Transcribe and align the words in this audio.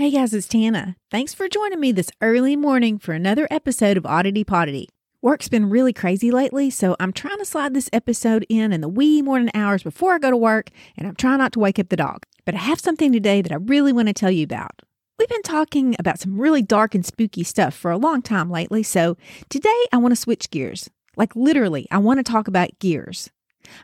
Hey 0.00 0.10
guys, 0.10 0.32
it's 0.32 0.48
Tana. 0.48 0.96
Thanks 1.10 1.34
for 1.34 1.46
joining 1.46 1.78
me 1.78 1.92
this 1.92 2.10
early 2.22 2.56
morning 2.56 2.98
for 2.98 3.12
another 3.12 3.46
episode 3.50 3.98
of 3.98 4.06
Oddity 4.06 4.44
Poddity. 4.44 4.88
Work's 5.20 5.50
been 5.50 5.68
really 5.68 5.92
crazy 5.92 6.30
lately, 6.30 6.70
so 6.70 6.96
I'm 6.98 7.12
trying 7.12 7.36
to 7.36 7.44
slide 7.44 7.74
this 7.74 7.90
episode 7.92 8.46
in 8.48 8.72
in 8.72 8.80
the 8.80 8.88
wee 8.88 9.20
morning 9.20 9.50
hours 9.52 9.82
before 9.82 10.14
I 10.14 10.18
go 10.18 10.30
to 10.30 10.38
work, 10.38 10.70
and 10.96 11.06
I'm 11.06 11.16
trying 11.16 11.36
not 11.36 11.52
to 11.52 11.58
wake 11.58 11.78
up 11.78 11.90
the 11.90 11.98
dog. 11.98 12.24
But 12.46 12.54
I 12.54 12.60
have 12.60 12.80
something 12.80 13.12
today 13.12 13.42
that 13.42 13.52
I 13.52 13.56
really 13.56 13.92
want 13.92 14.08
to 14.08 14.14
tell 14.14 14.30
you 14.30 14.42
about. 14.42 14.80
We've 15.18 15.28
been 15.28 15.42
talking 15.42 15.96
about 15.98 16.18
some 16.18 16.40
really 16.40 16.62
dark 16.62 16.94
and 16.94 17.04
spooky 17.04 17.44
stuff 17.44 17.74
for 17.74 17.90
a 17.90 17.98
long 17.98 18.22
time 18.22 18.50
lately, 18.50 18.82
so 18.82 19.18
today 19.50 19.84
I 19.92 19.98
want 19.98 20.12
to 20.12 20.16
switch 20.16 20.50
gears. 20.50 20.88
Like 21.14 21.36
literally, 21.36 21.86
I 21.90 21.98
want 21.98 22.20
to 22.20 22.32
talk 22.32 22.48
about 22.48 22.78
gears. 22.78 23.28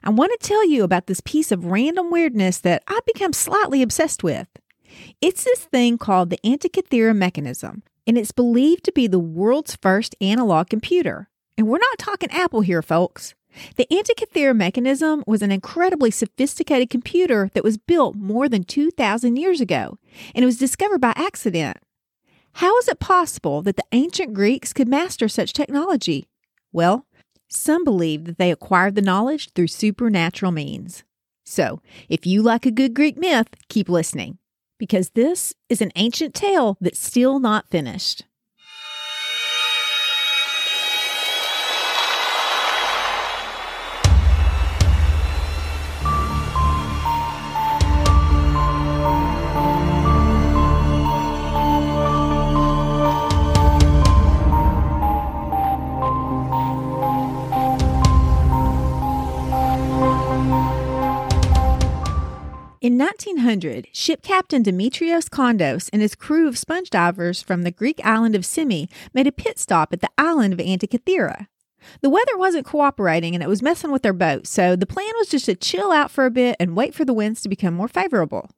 I 0.03 0.09
want 0.09 0.33
to 0.33 0.49
tell 0.49 0.67
you 0.67 0.83
about 0.83 1.09
this 1.09 1.21
piece 1.21 1.53
of 1.53 1.67
random 1.67 2.11
weirdness 2.11 2.57
that 2.61 2.85
I've 2.89 3.05
become 3.05 3.35
slightly 3.35 3.83
obsessed 3.83 4.25
with. 4.25 4.49
It's 5.21 5.45
this 5.45 5.65
thing 5.65 5.99
called 5.99 6.31
the 6.31 6.39
Antikythera 6.45 7.17
mechanism, 7.17 7.83
and 8.07 8.19
it's 8.19 8.33
believed 8.33 8.85
to 8.85 8.93
be 8.93 9.07
the 9.07 9.19
world's 9.19 9.77
first 9.77 10.15
analog 10.21 10.69
computer. 10.69 11.29
And 11.57 11.67
we're 11.67 11.79
not 11.79 11.99
talking 11.99 12.31
Apple 12.31 12.61
here, 12.61 12.83
folks. 12.83 13.35
The 13.77 13.87
Antikythera 13.91 14.55
mechanism 14.55 15.25
was 15.27 15.43
an 15.43 15.51
incredibly 15.51 16.11
sophisticated 16.11 16.91
computer 16.91 17.51
that 17.55 17.65
was 17.65 17.79
built 17.79 18.15
more 18.15 18.49
than 18.49 18.65
2,000 18.65 19.37
years 19.37 19.61
ago, 19.61 19.99
and 20.35 20.43
it 20.43 20.47
was 20.47 20.59
discovered 20.59 21.01
by 21.01 21.15
accident. 21.17 21.79
How 22.55 22.77
is 22.79 22.89
it 22.89 23.01
possible 23.01 23.63
that 23.63 23.77
the 23.77 23.85
ancient 23.93 24.35
Greeks 24.35 24.73
could 24.73 24.89
master 24.89 25.29
such 25.29 25.53
technology? 25.53 26.27
Well, 26.73 27.07
some 27.49 27.85
believe 27.85 28.25
that 28.25 28.39
they 28.39 28.51
acquired 28.51 28.95
the 28.95 29.03
knowledge 29.03 29.51
through 29.55 29.69
supernatural 29.69 30.53
means. 30.53 31.05
So, 31.45 31.81
if 32.09 32.27
you 32.27 32.43
like 32.43 32.67
a 32.67 32.71
good 32.71 32.93
Greek 32.93 33.17
myth, 33.17 33.49
keep 33.69 33.89
listening 33.89 34.39
because 34.79 35.11
this 35.11 35.55
is 35.69 35.81
an 35.81 35.93
ancient 35.97 36.35
tale 36.35 36.77
that's 36.81 36.99
still 36.99 37.39
not 37.39 37.69
finished. 37.69 38.25
1900, 63.25 63.89
ship 63.93 64.21
captain 64.21 64.63
Demetrios 64.63 65.31
Kondos 65.31 65.89
and 65.91 66.03
his 66.03 66.15
crew 66.15 66.47
of 66.47 66.59
sponge 66.59 66.91
divers 66.91 67.41
from 67.41 67.63
the 67.63 67.71
Greek 67.71 67.99
island 68.05 68.35
of 68.35 68.45
Simi 68.45 68.91
made 69.15 69.27
a 69.27 69.33
pit 69.33 69.59
stop 69.59 69.95
at 69.95 70.03
the 70.03 70.11
island 70.19 70.53
of 70.53 70.59
Antikythera. 70.59 71.47
The 72.03 72.11
weather 72.11 72.37
wasn't 72.37 72.67
cooperating 72.67 73.35
and 73.35 73.43
it 73.43 73.49
was 73.49 73.63
messing 73.63 73.91
with 73.91 74.03
their 74.03 74.13
boat, 74.13 74.47
so 74.47 74.77
the 74.77 74.85
plan 74.85 75.11
was 75.17 75.31
just 75.31 75.47
to 75.47 75.55
chill 75.55 75.93
out 75.93 76.11
for 76.11 76.27
a 76.27 76.31
bit 76.31 76.57
and 76.61 76.77
wait 76.77 76.95
for 76.95 77.07
the 77.07 77.15
winds 77.15 77.41
to 77.41 77.49
become 77.49 77.73
more 77.73 77.89
favorable. 77.89 78.51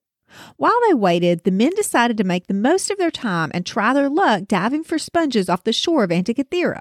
While 0.56 0.78
they 0.88 0.94
waited, 0.94 1.44
the 1.44 1.52
men 1.52 1.70
decided 1.76 2.16
to 2.16 2.24
make 2.24 2.48
the 2.48 2.54
most 2.54 2.90
of 2.90 2.98
their 2.98 3.12
time 3.12 3.52
and 3.54 3.64
try 3.64 3.94
their 3.94 4.10
luck 4.10 4.48
diving 4.48 4.82
for 4.82 4.98
sponges 4.98 5.48
off 5.48 5.62
the 5.62 5.72
shore 5.72 6.02
of 6.02 6.10
Antikythera. 6.10 6.80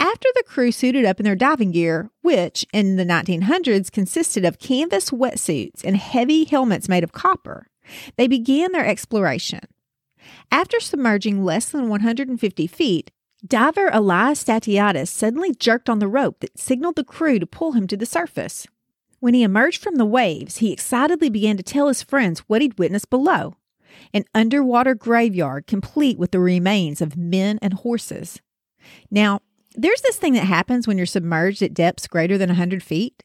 After 0.00 0.28
the 0.34 0.44
crew 0.46 0.72
suited 0.72 1.04
up 1.04 1.20
in 1.20 1.24
their 1.24 1.36
diving 1.36 1.72
gear, 1.72 2.10
which 2.22 2.66
in 2.72 2.96
the 2.96 3.04
1900s 3.04 3.90
consisted 3.90 4.44
of 4.44 4.58
canvas 4.58 5.10
wetsuits 5.10 5.84
and 5.84 5.96
heavy 5.96 6.44
helmets 6.44 6.88
made 6.88 7.04
of 7.04 7.12
copper, 7.12 7.68
they 8.16 8.26
began 8.26 8.72
their 8.72 8.86
exploration. 8.86 9.60
After 10.50 10.80
submerging 10.80 11.44
less 11.44 11.68
than 11.68 11.88
150 11.88 12.66
feet, 12.66 13.10
diver 13.46 13.90
Elias 13.92 14.42
Statiadis 14.42 15.08
suddenly 15.08 15.54
jerked 15.54 15.88
on 15.88 15.98
the 15.98 16.08
rope 16.08 16.40
that 16.40 16.58
signaled 16.58 16.96
the 16.96 17.04
crew 17.04 17.38
to 17.38 17.46
pull 17.46 17.72
him 17.72 17.86
to 17.88 17.96
the 17.96 18.06
surface. 18.06 18.66
When 19.20 19.34
he 19.34 19.42
emerged 19.42 19.82
from 19.82 19.96
the 19.96 20.04
waves, 20.04 20.58
he 20.58 20.72
excitedly 20.72 21.30
began 21.30 21.56
to 21.56 21.62
tell 21.62 21.88
his 21.88 22.02
friends 22.02 22.40
what 22.40 22.62
he'd 22.62 22.78
witnessed 22.78 23.10
below 23.10 23.56
an 24.12 24.24
underwater 24.34 24.94
graveyard 24.94 25.66
complete 25.66 26.18
with 26.18 26.30
the 26.30 26.40
remains 26.40 27.00
of 27.00 27.16
men 27.16 27.58
and 27.62 27.74
horses. 27.74 28.40
Now, 29.10 29.40
there's 29.74 30.00
this 30.02 30.16
thing 30.16 30.32
that 30.34 30.44
happens 30.44 30.86
when 30.86 30.96
you're 30.96 31.06
submerged 31.06 31.62
at 31.62 31.74
depths 31.74 32.06
greater 32.06 32.38
than 32.38 32.48
100 32.48 32.82
feet. 32.82 33.22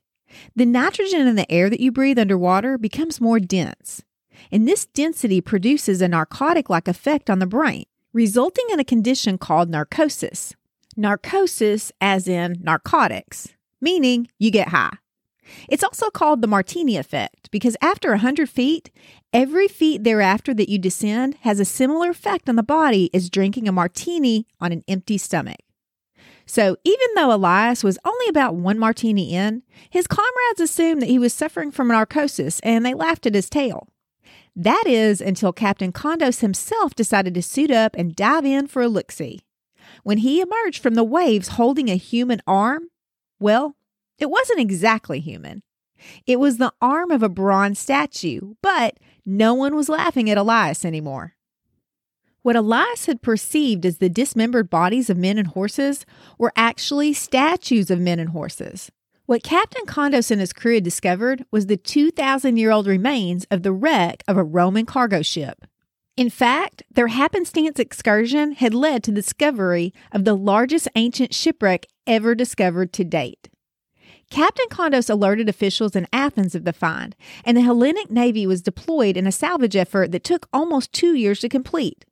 The 0.55 0.65
nitrogen 0.65 1.27
in 1.27 1.35
the 1.35 1.49
air 1.51 1.69
that 1.69 1.79
you 1.79 1.91
breathe 1.91 2.19
underwater 2.19 2.77
becomes 2.77 3.21
more 3.21 3.39
dense, 3.39 4.03
and 4.51 4.67
this 4.67 4.85
density 4.85 5.41
produces 5.41 6.01
a 6.01 6.07
narcotic 6.07 6.69
like 6.69 6.87
effect 6.87 7.29
on 7.29 7.39
the 7.39 7.45
brain, 7.45 7.85
resulting 8.13 8.65
in 8.71 8.79
a 8.79 8.85
condition 8.85 9.37
called 9.37 9.69
narcosis. 9.69 10.53
Narcosis, 10.95 11.91
as 12.01 12.27
in 12.27 12.57
narcotics, 12.61 13.49
meaning 13.79 14.27
you 14.37 14.51
get 14.51 14.69
high. 14.69 14.97
It's 15.69 15.83
also 15.83 16.09
called 16.09 16.41
the 16.41 16.47
martini 16.47 16.97
effect 16.97 17.49
because 17.51 17.77
after 17.81 18.09
100 18.09 18.49
feet, 18.49 18.91
every 19.31 19.67
feet 19.67 20.03
thereafter 20.03 20.53
that 20.53 20.69
you 20.69 20.77
descend 20.77 21.35
has 21.41 21.59
a 21.59 21.65
similar 21.65 22.09
effect 22.09 22.49
on 22.49 22.57
the 22.57 22.63
body 22.63 23.09
as 23.13 23.29
drinking 23.29 23.67
a 23.67 23.71
martini 23.71 24.45
on 24.59 24.71
an 24.71 24.83
empty 24.89 25.17
stomach. 25.17 25.59
So 26.47 26.77
even 26.85 27.07
though 27.15 27.33
Elias 27.33 27.83
was 27.83 27.99
only 28.05 28.27
about 28.29 28.55
one 28.55 28.79
martini 28.79 29.33
in, 29.33 29.63
his 29.89 30.07
comrades 30.07 30.61
assumed 30.61 31.01
that 31.01 31.09
he 31.09 31.19
was 31.19 31.33
suffering 31.33 31.71
from 31.71 31.89
narcosis 31.89 32.59
and 32.61 32.85
they 32.85 32.93
laughed 32.93 33.25
at 33.25 33.35
his 33.35 33.49
tale. 33.49 33.89
That 34.55 34.85
is 34.87 35.21
until 35.21 35.53
Captain 35.53 35.91
Kondos 35.91 36.39
himself 36.39 36.95
decided 36.95 37.35
to 37.35 37.43
suit 37.43 37.69
up 37.69 37.95
and 37.95 38.15
dive 38.15 38.45
in 38.45 38.67
for 38.67 38.81
a 38.81 38.87
look 38.87 39.11
see. 39.11 39.41
When 40.03 40.19
he 40.19 40.41
emerged 40.41 40.81
from 40.81 40.95
the 40.95 41.03
waves 41.03 41.49
holding 41.49 41.89
a 41.89 41.95
human 41.95 42.41
arm, 42.47 42.87
well, 43.39 43.75
it 44.17 44.31
wasn't 44.31 44.59
exactly 44.59 45.19
human. 45.19 45.61
It 46.25 46.39
was 46.39 46.57
the 46.57 46.73
arm 46.81 47.11
of 47.11 47.23
a 47.23 47.29
bronze 47.29 47.77
statue, 47.77 48.55
but 48.63 48.97
no 49.25 49.53
one 49.53 49.75
was 49.75 49.89
laughing 49.89 50.29
at 50.29 50.37
Elias 50.37 50.85
anymore. 50.85 51.36
What 52.47 52.55
Elias 52.55 53.07
had 53.07 53.21
perceived 53.21 53.85
as 53.85 53.97
the 53.97 54.07
dismembered 54.07 54.69
bodies 54.69 55.09
of 55.09 55.17
men 55.17 55.37
and 55.37 55.49
horses 55.49 56.05
were 56.37 56.53
actually 56.55 57.11
statues 57.11 57.91
of 57.91 57.99
men 57.99 58.19
and 58.19 58.29
horses. 58.29 58.89
What 59.25 59.43
Captain 59.43 59.85
Kondos 59.85 60.31
and 60.31 60.39
his 60.39 60.53
crew 60.53 60.75
had 60.75 60.85
discovered 60.85 61.43
was 61.51 61.65
the 61.65 61.75
2,000 61.75 62.55
year 62.55 62.71
old 62.71 62.87
remains 62.87 63.45
of 63.51 63.63
the 63.63 63.73
wreck 63.73 64.23
of 64.29 64.37
a 64.37 64.45
Roman 64.45 64.85
cargo 64.85 65.21
ship. 65.21 65.65
In 66.15 66.29
fact, 66.29 66.83
their 66.89 67.07
happenstance 67.07 67.79
excursion 67.79 68.53
had 68.53 68.73
led 68.73 69.03
to 69.03 69.11
the 69.11 69.15
discovery 69.15 69.93
of 70.13 70.23
the 70.23 70.33
largest 70.33 70.87
ancient 70.95 71.33
shipwreck 71.33 71.85
ever 72.07 72.33
discovered 72.33 72.93
to 72.93 73.03
date. 73.03 73.49
Captain 74.29 74.67
Kondos 74.69 75.09
alerted 75.09 75.49
officials 75.49 75.97
in 75.97 76.07
Athens 76.13 76.55
of 76.55 76.63
the 76.63 76.71
find, 76.71 77.13
and 77.43 77.57
the 77.57 77.61
Hellenic 77.61 78.09
Navy 78.09 78.47
was 78.47 78.61
deployed 78.61 79.17
in 79.17 79.27
a 79.27 79.33
salvage 79.33 79.75
effort 79.75 80.13
that 80.13 80.23
took 80.23 80.47
almost 80.53 80.93
two 80.93 81.13
years 81.13 81.41
to 81.41 81.49
complete. 81.49 82.05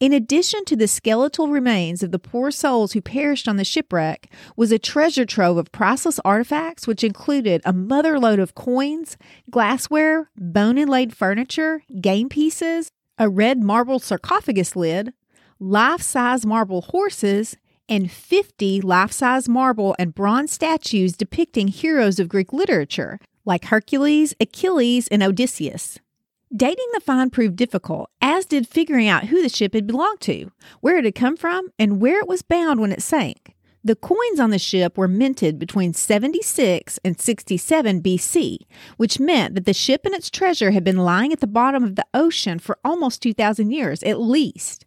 In 0.00 0.12
addition 0.12 0.64
to 0.66 0.76
the 0.76 0.88
skeletal 0.88 1.48
remains 1.48 2.02
of 2.02 2.10
the 2.10 2.18
poor 2.18 2.50
souls 2.50 2.92
who 2.92 3.00
perished 3.00 3.48
on 3.48 3.56
the 3.56 3.64
shipwreck, 3.64 4.30
was 4.56 4.72
a 4.72 4.78
treasure 4.78 5.24
trove 5.24 5.56
of 5.56 5.72
priceless 5.72 6.20
artifacts, 6.24 6.86
which 6.86 7.04
included 7.04 7.62
a 7.64 7.72
motherload 7.72 8.38
of 8.38 8.54
coins, 8.54 9.16
glassware, 9.50 10.30
bone 10.36 10.78
inlaid 10.78 11.16
furniture, 11.16 11.82
game 12.00 12.28
pieces, 12.28 12.90
a 13.18 13.28
red 13.28 13.62
marble 13.62 13.98
sarcophagus 13.98 14.74
lid, 14.74 15.12
life 15.58 16.02
size 16.02 16.44
marble 16.44 16.82
horses, 16.82 17.56
and 17.88 18.10
50 18.10 18.80
life 18.80 19.12
size 19.12 19.48
marble 19.48 19.94
and 19.98 20.14
bronze 20.14 20.52
statues 20.52 21.12
depicting 21.16 21.68
heroes 21.68 22.18
of 22.18 22.28
Greek 22.28 22.52
literature, 22.52 23.18
like 23.44 23.66
Hercules, 23.66 24.34
Achilles, 24.40 25.06
and 25.08 25.22
Odysseus. 25.22 25.98
Dating 26.56 26.86
the 26.92 27.00
find 27.00 27.32
proved 27.32 27.56
difficult, 27.56 28.10
as 28.20 28.46
did 28.46 28.68
figuring 28.68 29.08
out 29.08 29.24
who 29.24 29.42
the 29.42 29.48
ship 29.48 29.74
had 29.74 29.88
belonged 29.88 30.20
to, 30.20 30.52
where 30.80 30.96
it 30.98 31.04
had 31.04 31.16
come 31.16 31.36
from, 31.36 31.70
and 31.80 32.00
where 32.00 32.20
it 32.20 32.28
was 32.28 32.42
bound 32.42 32.78
when 32.78 32.92
it 32.92 33.02
sank. 33.02 33.56
The 33.82 33.96
coins 33.96 34.38
on 34.38 34.50
the 34.50 34.58
ship 34.60 34.96
were 34.96 35.08
minted 35.08 35.58
between 35.58 35.92
76 35.92 37.00
and 37.04 37.20
67 37.20 38.00
BC, 38.02 38.58
which 38.96 39.18
meant 39.18 39.56
that 39.56 39.66
the 39.66 39.74
ship 39.74 40.02
and 40.06 40.14
its 40.14 40.30
treasure 40.30 40.70
had 40.70 40.84
been 40.84 40.98
lying 40.98 41.32
at 41.32 41.40
the 41.40 41.48
bottom 41.48 41.82
of 41.82 41.96
the 41.96 42.06
ocean 42.14 42.60
for 42.60 42.78
almost 42.84 43.20
2,000 43.20 43.72
years 43.72 44.04
at 44.04 44.20
least. 44.20 44.86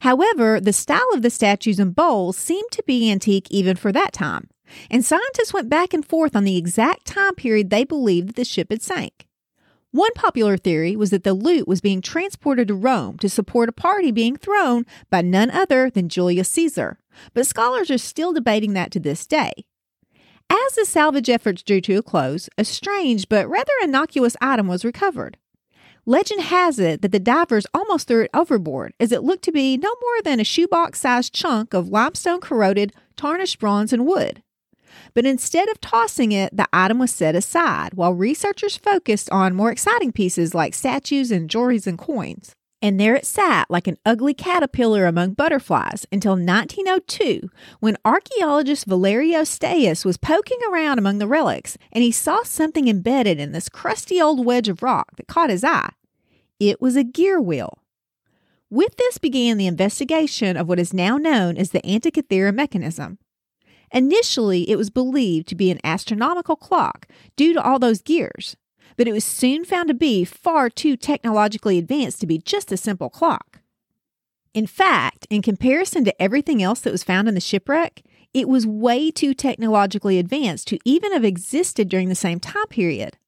However, 0.00 0.60
the 0.60 0.72
style 0.72 1.08
of 1.12 1.20
the 1.20 1.30
statues 1.30 1.78
and 1.78 1.94
bowls 1.94 2.38
seemed 2.38 2.70
to 2.70 2.82
be 2.86 3.10
antique 3.10 3.48
even 3.50 3.76
for 3.76 3.92
that 3.92 4.14
time, 4.14 4.48
and 4.90 5.04
scientists 5.04 5.52
went 5.52 5.68
back 5.68 5.92
and 5.92 6.06
forth 6.06 6.34
on 6.34 6.44
the 6.44 6.56
exact 6.56 7.04
time 7.04 7.34
period 7.34 7.68
they 7.68 7.84
believed 7.84 8.28
that 8.28 8.36
the 8.36 8.44
ship 8.46 8.68
had 8.70 8.80
sank. 8.80 9.26
One 9.92 10.12
popular 10.14 10.56
theory 10.56 10.96
was 10.96 11.10
that 11.10 11.22
the 11.22 11.34
loot 11.34 11.68
was 11.68 11.82
being 11.82 12.00
transported 12.00 12.68
to 12.68 12.74
Rome 12.74 13.18
to 13.18 13.28
support 13.28 13.68
a 13.68 13.72
party 13.72 14.10
being 14.10 14.36
thrown 14.36 14.86
by 15.10 15.20
none 15.20 15.50
other 15.50 15.90
than 15.90 16.08
Julius 16.08 16.48
Caesar, 16.48 16.98
but 17.34 17.46
scholars 17.46 17.90
are 17.90 17.98
still 17.98 18.32
debating 18.32 18.72
that 18.72 18.90
to 18.92 19.00
this 19.00 19.26
day. 19.26 19.52
As 20.48 20.74
the 20.76 20.86
salvage 20.86 21.28
efforts 21.28 21.62
drew 21.62 21.82
to 21.82 21.96
a 21.96 22.02
close, 22.02 22.48
a 22.56 22.64
strange 22.64 23.28
but 23.28 23.46
rather 23.50 23.72
innocuous 23.82 24.34
item 24.40 24.66
was 24.66 24.82
recovered. 24.82 25.36
Legend 26.06 26.40
has 26.40 26.78
it 26.78 27.02
that 27.02 27.12
the 27.12 27.20
divers 27.20 27.66
almost 27.74 28.08
threw 28.08 28.22
it 28.22 28.30
overboard 28.32 28.94
as 28.98 29.12
it 29.12 29.22
looked 29.22 29.44
to 29.44 29.52
be 29.52 29.76
no 29.76 29.90
more 30.00 30.22
than 30.24 30.40
a 30.40 30.44
shoebox 30.44 31.00
sized 31.00 31.34
chunk 31.34 31.74
of 31.74 31.90
limestone 31.90 32.40
corroded, 32.40 32.94
tarnished 33.14 33.58
bronze 33.58 33.92
and 33.92 34.06
wood. 34.06 34.42
But 35.14 35.26
instead 35.26 35.68
of 35.68 35.80
tossing 35.80 36.32
it, 36.32 36.56
the 36.56 36.68
item 36.72 36.98
was 36.98 37.10
set 37.10 37.34
aside 37.34 37.94
while 37.94 38.14
researchers 38.14 38.76
focused 38.76 39.30
on 39.30 39.54
more 39.54 39.70
exciting 39.70 40.12
pieces 40.12 40.54
like 40.54 40.74
statues 40.74 41.30
and 41.30 41.48
jewelries 41.48 41.86
and 41.86 41.98
coins. 41.98 42.54
And 42.84 42.98
there 42.98 43.14
it 43.14 43.24
sat 43.24 43.70
like 43.70 43.86
an 43.86 43.96
ugly 44.04 44.34
caterpillar 44.34 45.06
among 45.06 45.34
butterflies 45.34 46.04
until 46.10 46.32
1902, 46.32 47.48
when 47.78 47.96
archaeologist 48.04 48.86
Valerio 48.86 49.44
Staes 49.44 50.04
was 50.04 50.16
poking 50.16 50.58
around 50.68 50.98
among 50.98 51.18
the 51.18 51.28
relics 51.28 51.78
and 51.92 52.02
he 52.02 52.10
saw 52.10 52.42
something 52.42 52.88
embedded 52.88 53.38
in 53.38 53.52
this 53.52 53.68
crusty 53.68 54.20
old 54.20 54.44
wedge 54.44 54.68
of 54.68 54.82
rock 54.82 55.14
that 55.16 55.28
caught 55.28 55.48
his 55.48 55.62
eye. 55.62 55.92
It 56.58 56.80
was 56.80 56.96
a 56.96 57.04
gear 57.04 57.40
wheel. 57.40 57.78
With 58.68 58.96
this 58.96 59.18
began 59.18 59.58
the 59.58 59.66
investigation 59.66 60.56
of 60.56 60.66
what 60.66 60.80
is 60.80 60.92
now 60.92 61.18
known 61.18 61.56
as 61.56 61.70
the 61.70 61.82
Antikythera 61.82 62.52
mechanism. 62.52 63.18
Initially, 63.92 64.70
it 64.70 64.76
was 64.76 64.90
believed 64.90 65.46
to 65.48 65.54
be 65.54 65.70
an 65.70 65.80
astronomical 65.84 66.56
clock 66.56 67.06
due 67.36 67.52
to 67.52 67.62
all 67.62 67.78
those 67.78 68.00
gears, 68.00 68.56
but 68.96 69.06
it 69.06 69.12
was 69.12 69.24
soon 69.24 69.64
found 69.64 69.88
to 69.88 69.94
be 69.94 70.24
far 70.24 70.70
too 70.70 70.96
technologically 70.96 71.78
advanced 71.78 72.20
to 72.20 72.26
be 72.26 72.38
just 72.38 72.72
a 72.72 72.76
simple 72.76 73.10
clock. 73.10 73.60
In 74.54 74.66
fact, 74.66 75.26
in 75.30 75.42
comparison 75.42 76.04
to 76.04 76.22
everything 76.22 76.62
else 76.62 76.80
that 76.80 76.92
was 76.92 77.04
found 77.04 77.28
in 77.28 77.34
the 77.34 77.40
shipwreck, 77.40 78.02
it 78.34 78.48
was 78.48 78.66
way 78.66 79.10
too 79.10 79.34
technologically 79.34 80.18
advanced 80.18 80.68
to 80.68 80.78
even 80.84 81.12
have 81.12 81.24
existed 81.24 81.88
during 81.88 82.08
the 82.08 82.14
same 82.14 82.40
time 82.40 82.66
period. 82.68 83.18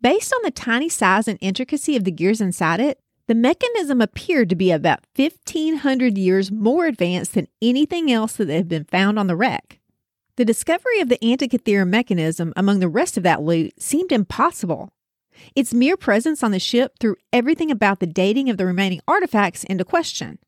Based 0.00 0.32
on 0.32 0.40
the 0.42 0.50
tiny 0.50 0.88
size 0.88 1.28
and 1.28 1.38
intricacy 1.42 1.94
of 1.94 2.04
the 2.04 2.10
gears 2.10 2.40
inside 2.40 2.80
it, 2.80 3.00
the 3.26 3.34
mechanism 3.34 4.00
appeared 4.00 4.48
to 4.48 4.56
be 4.56 4.70
about 4.70 5.04
1500 5.14 6.18
years 6.18 6.50
more 6.50 6.86
advanced 6.86 7.34
than 7.34 7.48
anything 7.62 8.10
else 8.10 8.32
that 8.32 8.48
had 8.48 8.68
been 8.68 8.84
found 8.84 9.18
on 9.18 9.26
the 9.26 9.36
wreck. 9.36 9.79
The 10.40 10.46
discovery 10.46 11.00
of 11.00 11.10
the 11.10 11.18
Antikythera 11.18 11.86
mechanism 11.86 12.54
among 12.56 12.80
the 12.80 12.88
rest 12.88 13.18
of 13.18 13.22
that 13.24 13.42
loot 13.42 13.74
seemed 13.78 14.10
impossible. 14.10 14.90
Its 15.54 15.74
mere 15.74 15.98
presence 15.98 16.42
on 16.42 16.50
the 16.50 16.58
ship 16.58 16.94
threw 16.98 17.16
everything 17.30 17.70
about 17.70 18.00
the 18.00 18.06
dating 18.06 18.48
of 18.48 18.56
the 18.56 18.64
remaining 18.64 19.02
artifacts 19.06 19.64
into 19.64 19.84
question. 19.84 20.38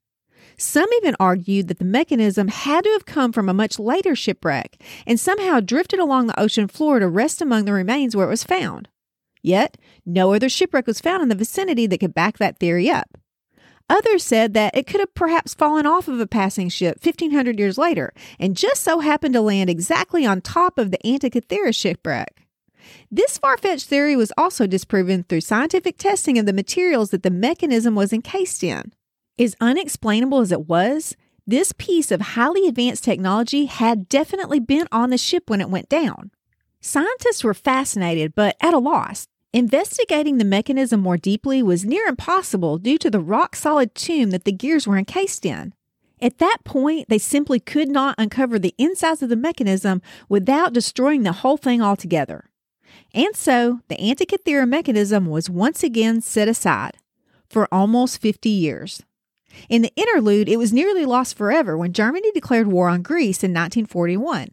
Some 0.57 0.89
even 0.95 1.15
argued 1.21 1.69
that 1.69 1.79
the 1.79 1.85
mechanism 1.85 2.49
had 2.49 2.85
to 2.85 2.91
have 2.93 3.05
come 3.05 3.35
from 3.35 3.51
a 3.51 3.53
much 3.53 3.79
later 3.79 4.17
shipwreck 4.17 4.83
and 5.07 5.21
somehow 5.21 5.61
drifted 5.61 6.01
along 6.01 6.27
the 6.27 6.41
ocean 6.41 6.69
floor 6.69 6.99
to 6.99 7.07
rest 7.07 7.43
among 7.43 7.67
the 7.67 7.75
remains 7.75 8.17
where 8.17 8.27
it 8.27 8.31
was 8.31 8.45
found. 8.45 8.89
Yet, 9.43 9.77
no 10.07 10.33
other 10.33 10.49
shipwreck 10.49 10.87
was 10.87 11.03
found 11.03 11.23
in 11.23 11.29
the 11.29 11.35
vicinity 11.35 11.87
that 11.89 12.01
could 12.01 12.15
back 12.15 12.39
that 12.39 12.59
theory 12.59 12.89
up. 12.89 13.19
Others 13.93 14.25
said 14.25 14.55
that 14.55 14.75
it 14.75 14.87
could 14.87 15.01
have 15.01 15.15
perhaps 15.15 15.53
fallen 15.53 15.85
off 15.85 16.09
of 16.09 16.19
a 16.19 16.27
passing 16.27 16.71
ship 16.71 16.97
1500 17.05 17.59
years 17.59 17.77
later 17.77 18.15
and 18.39 18.57
just 18.57 18.83
so 18.83 19.01
happened 19.01 19.35
to 19.35 19.43
land 19.43 19.69
exactly 19.69 20.25
on 20.25 20.41
top 20.41 20.79
of 20.79 20.91
the 20.91 20.99
Antikythera 21.05 21.75
shipwreck. 21.75 22.47
This 23.11 23.37
far 23.37 23.59
fetched 23.59 23.87
theory 23.87 24.17
was 24.17 24.33
also 24.39 24.67
disproven 24.67 25.25
through 25.25 25.43
scientific 25.43 25.99
testing 25.99 26.39
of 26.39 26.47
the 26.47 26.55
materials 26.55 27.11
that 27.11 27.23
the 27.23 27.31
mechanism 27.31 27.95
was 27.95 28.15
encased 28.15 28.65
in. 28.65 28.95
As 29.39 29.57
unexplainable 29.61 30.41
as 30.41 30.53
it 30.53 30.67
was, 30.67 31.15
this 31.47 31.73
piece 31.73 32.11
of 32.11 32.23
highly 32.23 32.67
advanced 32.67 33.05
technology 33.05 33.67
had 33.67 34.09
definitely 34.09 34.59
been 34.59 34.89
on 34.91 35.11
the 35.11 35.19
ship 35.19 35.51
when 35.51 35.61
it 35.61 35.69
went 35.69 35.91
down. 35.91 36.31
Scientists 36.81 37.45
were 37.45 37.53
fascinated, 37.53 38.35
but 38.35 38.57
at 38.59 38.73
a 38.73 38.79
loss. 38.79 39.29
Investigating 39.55 40.39
the 40.39 40.47
mechanism 40.47 41.01
more 41.01 41.19
deeply 41.19 41.63
was 41.63 41.85
near 41.85 42.07
impossible 42.07 42.79
due 42.79 42.97
to 42.97 43.11
the 43.11 43.21
rock 43.21 43.55
solid 43.55 43.95
tomb 43.95 44.31
that 44.31 44.45
the 44.45 44.53
gears 44.53 44.87
were 44.87 44.97
encased 44.97 45.45
in. 45.45 45.75
At 46.23 46.39
that 46.39 46.59
point, 46.65 47.11
they 47.11 47.19
simply 47.19 47.61
could 47.61 47.91
not 47.91 48.15
uncover 48.17 48.59
the 48.59 48.75
insides 48.79 49.23
of 49.23 49.29
the 49.29 49.37
mechanism 49.37 50.01
without 50.27 50.73
destroying 50.73 51.23
the 51.23 51.33
whole 51.33 51.59
thing 51.59 51.83
altogether. 51.83 52.49
And 53.13 53.37
so, 53.37 53.81
the 53.89 53.97
Antikythera 53.97 54.67
mechanism 54.67 55.27
was 55.27 55.51
once 55.51 55.83
again 55.83 56.23
set 56.23 56.49
aside 56.49 56.97
for 57.47 57.69
almost 57.71 58.23
50 58.23 58.49
years. 58.49 59.03
In 59.69 59.83
the 59.83 59.93
interlude, 59.97 60.49
it 60.49 60.57
was 60.57 60.73
nearly 60.73 61.05
lost 61.05 61.37
forever 61.37 61.77
when 61.77 61.93
Germany 61.93 62.31
declared 62.33 62.69
war 62.69 62.89
on 62.89 63.03
Greece 63.03 63.45
in 63.45 63.51
1941. 63.51 64.49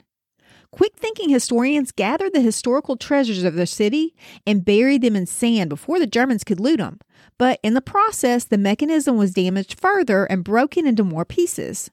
Quick 0.72 0.94
thinking 0.96 1.30
historians 1.30 1.92
gathered 1.92 2.34
the 2.34 2.42
historical 2.42 2.96
treasures 2.96 3.44
of 3.44 3.56
their 3.56 3.66
city 3.66 4.16
and 4.46 4.64
buried 4.64 5.02
them 5.02 5.16
in 5.16 5.26
sand 5.26 5.70
before 5.70 6.00
the 6.00 6.08
Germans 6.08 6.44
could 6.44 6.60
loot 6.60 6.78
them. 6.78 7.00
But 7.38 7.60
in 7.64 7.74
the 7.74 7.82
process, 7.82 8.44
the 8.46 8.58
mechanism 8.58 9.18
was 9.18 9.34
damaged 9.34 9.80
further 9.80 10.26
and 10.26 10.44
broken 10.44 10.86
into 10.86 11.04
more 11.04 11.26
pieces. 11.26 11.90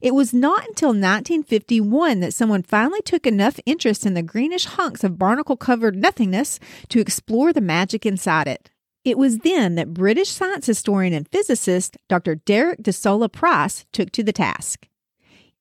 It 0.00 0.14
was 0.14 0.32
not 0.32 0.68
until 0.68 0.90
1951 0.90 2.20
that 2.20 2.34
someone 2.34 2.62
finally 2.62 3.00
took 3.02 3.26
enough 3.26 3.58
interest 3.66 4.06
in 4.06 4.14
the 4.14 4.22
greenish 4.22 4.66
hunks 4.66 5.02
of 5.02 5.18
barnacle 5.18 5.56
covered 5.56 5.96
nothingness 5.96 6.60
to 6.90 7.00
explore 7.00 7.52
the 7.52 7.60
magic 7.60 8.04
inside 8.06 8.46
it. 8.46 8.70
It 9.04 9.18
was 9.18 9.38
then 9.38 9.74
that 9.76 9.94
British 9.94 10.30
science 10.30 10.66
historian 10.66 11.12
and 11.12 11.28
physicist 11.28 11.96
Dr. 12.08 12.34
Derek 12.34 12.82
de 12.82 12.92
Solla 12.92 13.28
Price 13.28 13.86
took 13.92 14.10
to 14.12 14.22
the 14.22 14.32
task. 14.32 14.88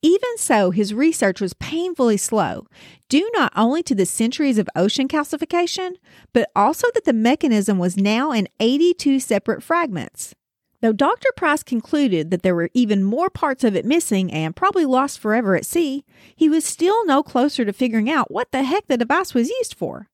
Even 0.05 0.37
so, 0.37 0.69
his 0.69 0.93
research 0.93 1.41
was 1.41 1.55
painfully 1.55 2.15
slow, 2.15 2.67
due 3.09 3.27
not 3.33 3.51
only 3.55 3.81
to 3.81 3.95
the 3.95 4.05
centuries 4.05 4.59
of 4.59 4.69
ocean 4.75 5.07
calcification, 5.07 5.93
but 6.31 6.47
also 6.55 6.85
that 6.93 7.05
the 7.05 7.11
mechanism 7.11 7.79
was 7.79 7.97
now 7.97 8.31
in 8.31 8.47
82 8.59 9.19
separate 9.19 9.63
fragments. 9.63 10.35
Though 10.79 10.93
Dr. 10.93 11.29
Price 11.35 11.63
concluded 11.63 12.29
that 12.29 12.43
there 12.43 12.53
were 12.53 12.69
even 12.75 13.03
more 13.03 13.31
parts 13.31 13.63
of 13.63 13.75
it 13.75 13.83
missing 13.83 14.31
and 14.31 14.55
probably 14.55 14.85
lost 14.85 15.17
forever 15.17 15.55
at 15.55 15.65
sea, 15.65 16.05
he 16.35 16.49
was 16.49 16.63
still 16.63 17.03
no 17.07 17.23
closer 17.23 17.65
to 17.65 17.73
figuring 17.73 18.07
out 18.07 18.29
what 18.29 18.51
the 18.51 18.61
heck 18.61 18.85
the 18.85 18.97
device 18.97 19.33
was 19.33 19.49
used 19.49 19.73
for. 19.73 20.07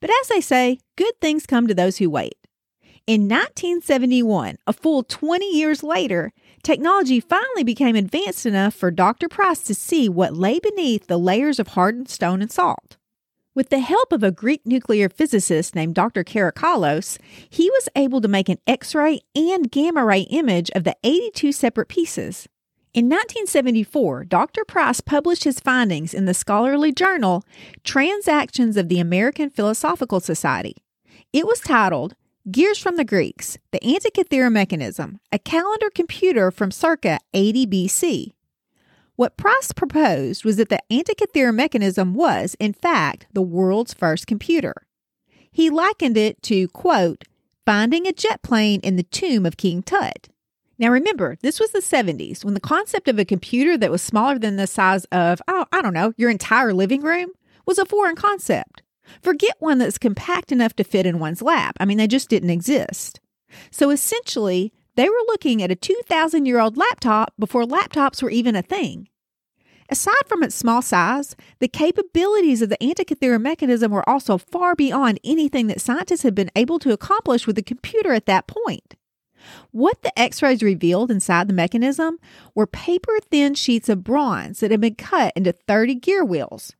But 0.00 0.10
as 0.20 0.26
they 0.26 0.40
say, 0.40 0.80
good 0.96 1.14
things 1.20 1.46
come 1.46 1.68
to 1.68 1.74
those 1.76 1.98
who 1.98 2.10
wait. 2.10 2.34
In 3.06 3.22
1971, 3.22 4.58
a 4.66 4.72
full 4.74 5.02
20 5.02 5.56
years 5.56 5.84
later, 5.84 6.32
technology 6.68 7.18
finally 7.18 7.64
became 7.64 7.96
advanced 7.96 8.44
enough 8.44 8.74
for 8.74 8.90
Dr. 8.90 9.26
Price 9.26 9.62
to 9.62 9.74
see 9.74 10.06
what 10.06 10.36
lay 10.36 10.58
beneath 10.58 11.06
the 11.06 11.16
layers 11.16 11.58
of 11.58 11.68
hardened 11.68 12.10
stone 12.10 12.42
and 12.42 12.52
salt. 12.52 12.98
With 13.54 13.70
the 13.70 13.78
help 13.78 14.12
of 14.12 14.22
a 14.22 14.30
Greek 14.30 14.66
nuclear 14.66 15.08
physicist 15.08 15.74
named 15.74 15.94
Dr. 15.94 16.22
Karakalos, 16.24 17.18
he 17.48 17.70
was 17.70 17.88
able 17.96 18.20
to 18.20 18.28
make 18.28 18.50
an 18.50 18.58
X 18.66 18.94
ray 18.94 19.20
and 19.34 19.70
gamma 19.70 20.04
ray 20.04 20.20
image 20.28 20.70
of 20.74 20.84
the 20.84 20.94
82 21.02 21.52
separate 21.52 21.88
pieces. 21.88 22.46
In 22.92 23.06
1974, 23.06 24.26
Dr. 24.26 24.62
Price 24.66 25.00
published 25.00 25.44
his 25.44 25.60
findings 25.60 26.12
in 26.12 26.26
the 26.26 26.34
scholarly 26.34 26.92
journal 26.92 27.44
Transactions 27.82 28.76
of 28.76 28.90
the 28.90 29.00
American 29.00 29.48
Philosophical 29.48 30.20
Society. 30.20 30.76
It 31.32 31.46
was 31.46 31.60
titled 31.60 32.14
Gears 32.50 32.78
from 32.78 32.96
the 32.96 33.04
Greeks, 33.04 33.58
the 33.72 33.80
Antikythera 33.80 34.50
mechanism, 34.50 35.20
a 35.30 35.38
calendar 35.38 35.90
computer 35.90 36.50
from 36.50 36.70
circa 36.70 37.18
80 37.34 37.66
BC. 37.66 38.32
What 39.16 39.36
Price 39.36 39.72
proposed 39.72 40.46
was 40.46 40.56
that 40.56 40.70
the 40.70 40.80
Antikythera 40.90 41.52
mechanism 41.52 42.14
was, 42.14 42.56
in 42.58 42.72
fact, 42.72 43.26
the 43.34 43.42
world's 43.42 43.92
first 43.92 44.26
computer. 44.26 44.86
He 45.50 45.68
likened 45.68 46.16
it 46.16 46.40
to, 46.44 46.68
quote, 46.68 47.24
finding 47.66 48.06
a 48.06 48.12
jet 48.12 48.40
plane 48.40 48.80
in 48.82 48.96
the 48.96 49.02
tomb 49.02 49.44
of 49.44 49.58
King 49.58 49.82
Tut. 49.82 50.28
Now 50.78 50.88
remember, 50.88 51.36
this 51.42 51.60
was 51.60 51.72
the 51.72 51.80
70s 51.80 52.44
when 52.44 52.54
the 52.54 52.60
concept 52.60 53.08
of 53.08 53.18
a 53.18 53.26
computer 53.26 53.76
that 53.76 53.90
was 53.90 54.00
smaller 54.00 54.38
than 54.38 54.56
the 54.56 54.66
size 54.66 55.04
of, 55.06 55.42
oh, 55.48 55.66
I 55.70 55.82
don't 55.82 55.92
know, 55.92 56.14
your 56.16 56.30
entire 56.30 56.72
living 56.72 57.02
room 57.02 57.32
was 57.66 57.78
a 57.78 57.84
foreign 57.84 58.16
concept. 58.16 58.82
Forget 59.22 59.56
one 59.58 59.78
that's 59.78 59.98
compact 59.98 60.52
enough 60.52 60.74
to 60.76 60.84
fit 60.84 61.06
in 61.06 61.18
one's 61.18 61.42
lap. 61.42 61.76
I 61.80 61.84
mean, 61.84 61.98
they 61.98 62.06
just 62.06 62.28
didn't 62.28 62.50
exist. 62.50 63.20
So 63.70 63.90
essentially, 63.90 64.72
they 64.96 65.08
were 65.08 65.24
looking 65.28 65.62
at 65.62 65.70
a 65.70 65.76
2,000 65.76 66.46
year 66.46 66.60
old 66.60 66.76
laptop 66.76 67.32
before 67.38 67.64
laptops 67.64 68.22
were 68.22 68.30
even 68.30 68.56
a 68.56 68.62
thing. 68.62 69.08
Aside 69.90 70.26
from 70.26 70.42
its 70.42 70.54
small 70.54 70.82
size, 70.82 71.34
the 71.60 71.68
capabilities 71.68 72.60
of 72.60 72.68
the 72.68 72.76
Antikythera 72.76 73.40
mechanism 73.40 73.90
were 73.90 74.06
also 74.08 74.36
far 74.36 74.74
beyond 74.74 75.18
anything 75.24 75.66
that 75.68 75.80
scientists 75.80 76.22
had 76.22 76.34
been 76.34 76.50
able 76.54 76.78
to 76.80 76.92
accomplish 76.92 77.46
with 77.46 77.56
a 77.56 77.62
computer 77.62 78.12
at 78.12 78.26
that 78.26 78.46
point. 78.46 78.96
What 79.70 80.02
the 80.02 80.18
x 80.18 80.42
rays 80.42 80.62
revealed 80.62 81.10
inside 81.10 81.48
the 81.48 81.54
mechanism 81.54 82.18
were 82.54 82.66
paper 82.66 83.18
thin 83.30 83.54
sheets 83.54 83.88
of 83.88 84.04
bronze 84.04 84.60
that 84.60 84.70
had 84.70 84.80
been 84.80 84.96
cut 84.96 85.32
into 85.36 85.52
30 85.52 85.94
gear 85.94 86.24
wheels. 86.24 86.74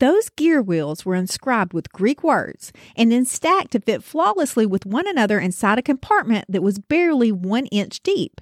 Those 0.00 0.28
gear 0.28 0.60
wheels 0.60 1.04
were 1.04 1.14
inscribed 1.14 1.72
with 1.72 1.92
Greek 1.92 2.24
words 2.24 2.72
and 2.96 3.12
then 3.12 3.24
stacked 3.24 3.70
to 3.72 3.80
fit 3.80 4.02
flawlessly 4.02 4.66
with 4.66 4.86
one 4.86 5.06
another 5.06 5.38
inside 5.38 5.78
a 5.78 5.82
compartment 5.82 6.46
that 6.48 6.62
was 6.62 6.78
barely 6.78 7.30
one 7.30 7.66
inch 7.66 8.02
deep. 8.02 8.40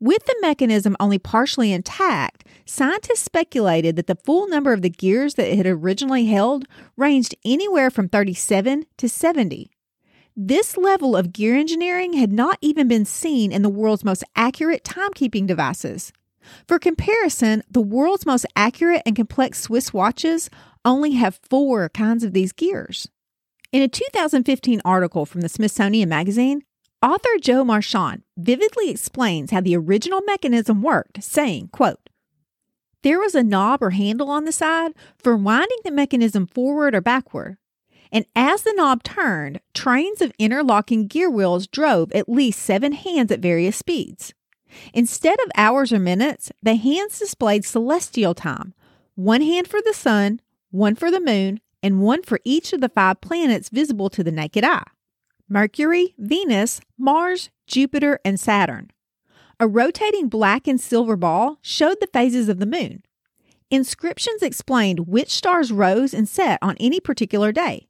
With 0.00 0.26
the 0.26 0.36
mechanism 0.40 0.96
only 0.98 1.18
partially 1.18 1.72
intact, 1.72 2.46
scientists 2.66 3.22
speculated 3.22 3.96
that 3.96 4.08
the 4.08 4.18
full 4.24 4.48
number 4.48 4.72
of 4.72 4.82
the 4.82 4.90
gears 4.90 5.34
that 5.34 5.50
it 5.50 5.56
had 5.56 5.66
originally 5.66 6.26
held 6.26 6.66
ranged 6.96 7.34
anywhere 7.44 7.90
from 7.90 8.08
37 8.08 8.84
to 8.98 9.08
70. 9.08 9.70
This 10.36 10.76
level 10.76 11.14
of 11.14 11.32
gear 11.32 11.54
engineering 11.54 12.14
had 12.14 12.32
not 12.32 12.58
even 12.60 12.88
been 12.88 13.04
seen 13.04 13.52
in 13.52 13.62
the 13.62 13.68
world's 13.68 14.04
most 14.04 14.24
accurate 14.34 14.82
timekeeping 14.82 15.46
devices. 15.46 16.12
For 16.66 16.78
comparison, 16.78 17.62
the 17.70 17.80
world's 17.80 18.26
most 18.26 18.46
accurate 18.56 19.02
and 19.06 19.16
complex 19.16 19.60
Swiss 19.60 19.92
watches 19.92 20.50
only 20.84 21.12
have 21.12 21.40
four 21.48 21.88
kinds 21.88 22.24
of 22.24 22.32
these 22.32 22.52
gears. 22.52 23.08
In 23.72 23.82
a 23.82 23.88
2015 23.88 24.80
article 24.84 25.26
from 25.26 25.40
the 25.40 25.48
Smithsonian 25.48 26.08
Magazine, 26.08 26.62
author 27.02 27.38
Jo 27.40 27.64
Marchant 27.64 28.22
vividly 28.36 28.90
explains 28.90 29.50
how 29.50 29.60
the 29.60 29.76
original 29.76 30.20
mechanism 30.22 30.82
worked, 30.82 31.22
saying, 31.22 31.68
quote, 31.72 32.08
there 33.02 33.20
was 33.20 33.34
a 33.34 33.42
knob 33.42 33.82
or 33.82 33.90
handle 33.90 34.30
on 34.30 34.46
the 34.46 34.52
side 34.52 34.92
for 35.18 35.36
winding 35.36 35.78
the 35.84 35.90
mechanism 35.90 36.46
forward 36.46 36.94
or 36.94 37.02
backward. 37.02 37.58
And 38.10 38.24
as 38.34 38.62
the 38.62 38.72
knob 38.74 39.02
turned, 39.02 39.60
trains 39.74 40.22
of 40.22 40.32
interlocking 40.38 41.06
gear 41.06 41.28
wheels 41.28 41.66
drove 41.66 42.12
at 42.12 42.30
least 42.30 42.60
seven 42.60 42.92
hands 42.92 43.30
at 43.30 43.40
various 43.40 43.76
speeds. 43.76 44.32
Instead 44.92 45.38
of 45.40 45.50
hours 45.56 45.92
or 45.92 45.98
minutes, 45.98 46.50
the 46.62 46.76
hands 46.76 47.18
displayed 47.18 47.64
celestial 47.64 48.34
time 48.34 48.74
one 49.16 49.42
hand 49.42 49.68
for 49.68 49.80
the 49.80 49.94
sun, 49.94 50.40
one 50.70 50.94
for 50.94 51.10
the 51.10 51.20
moon, 51.20 51.60
and 51.82 52.00
one 52.00 52.22
for 52.22 52.40
each 52.44 52.72
of 52.72 52.80
the 52.80 52.88
five 52.88 53.20
planets 53.20 53.68
visible 53.68 54.10
to 54.10 54.24
the 54.24 54.32
naked 54.32 54.64
eye 54.64 54.82
Mercury, 55.48 56.14
Venus, 56.18 56.80
Mars, 56.98 57.50
Jupiter, 57.66 58.18
and 58.24 58.40
Saturn. 58.40 58.90
A 59.60 59.68
rotating 59.68 60.28
black 60.28 60.66
and 60.66 60.80
silver 60.80 61.16
ball 61.16 61.58
showed 61.62 61.98
the 62.00 62.08
phases 62.12 62.48
of 62.48 62.58
the 62.58 62.66
moon. 62.66 63.04
Inscriptions 63.70 64.42
explained 64.42 65.06
which 65.06 65.30
stars 65.30 65.70
rose 65.70 66.12
and 66.12 66.28
set 66.28 66.58
on 66.60 66.76
any 66.80 67.00
particular 67.00 67.52
day. 67.52 67.88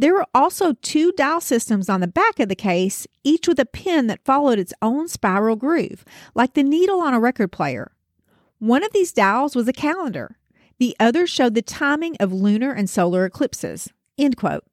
There 0.00 0.14
were 0.14 0.26
also 0.34 0.72
two 0.80 1.12
dial 1.12 1.42
systems 1.42 1.90
on 1.90 2.00
the 2.00 2.08
back 2.08 2.40
of 2.40 2.48
the 2.48 2.54
case, 2.54 3.06
each 3.22 3.46
with 3.46 3.58
a 3.58 3.66
pin 3.66 4.06
that 4.06 4.24
followed 4.24 4.58
its 4.58 4.72
own 4.80 5.08
spiral 5.08 5.56
groove, 5.56 6.06
like 6.34 6.54
the 6.54 6.62
needle 6.62 7.02
on 7.02 7.12
a 7.12 7.20
record 7.20 7.52
player. 7.52 7.92
One 8.58 8.82
of 8.82 8.94
these 8.94 9.12
dials 9.12 9.54
was 9.54 9.68
a 9.68 9.74
calendar. 9.74 10.38
The 10.78 10.96
other 10.98 11.26
showed 11.26 11.54
the 11.54 11.60
timing 11.60 12.16
of 12.18 12.32
lunar 12.32 12.72
and 12.72 12.88
solar 12.88 13.26
eclipses. 13.26 13.90
End 14.16 14.38
quote. 14.38 14.64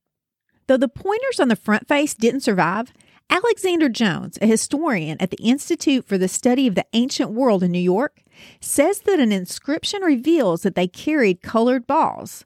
Though 0.67 0.77
the 0.77 0.87
pointers 0.87 1.41
on 1.41 1.49
the 1.49 1.57
front 1.57 1.89
face 1.89 2.13
didn't 2.13 2.39
survive, 2.39 2.93
Alexander 3.29 3.89
Jones, 3.89 4.39
a 4.41 4.47
historian 4.47 5.17
at 5.19 5.29
the 5.29 5.43
Institute 5.43 6.05
for 6.05 6.17
the 6.17 6.29
Study 6.29 6.67
of 6.67 6.75
the 6.75 6.85
Ancient 6.93 7.31
World 7.31 7.63
in 7.63 7.73
New 7.73 7.79
York, 7.79 8.21
says 8.61 8.99
that 8.99 9.19
an 9.19 9.33
inscription 9.33 10.03
reveals 10.03 10.61
that 10.61 10.75
they 10.75 10.87
carried 10.87 11.41
colored 11.41 11.85
balls 11.85 12.45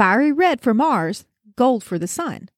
fiery 0.00 0.32
red 0.32 0.62
for 0.62 0.72
Mars, 0.72 1.26
gold 1.60 1.84
for 1.84 1.98
the 1.98 2.08
sun. 2.08 2.48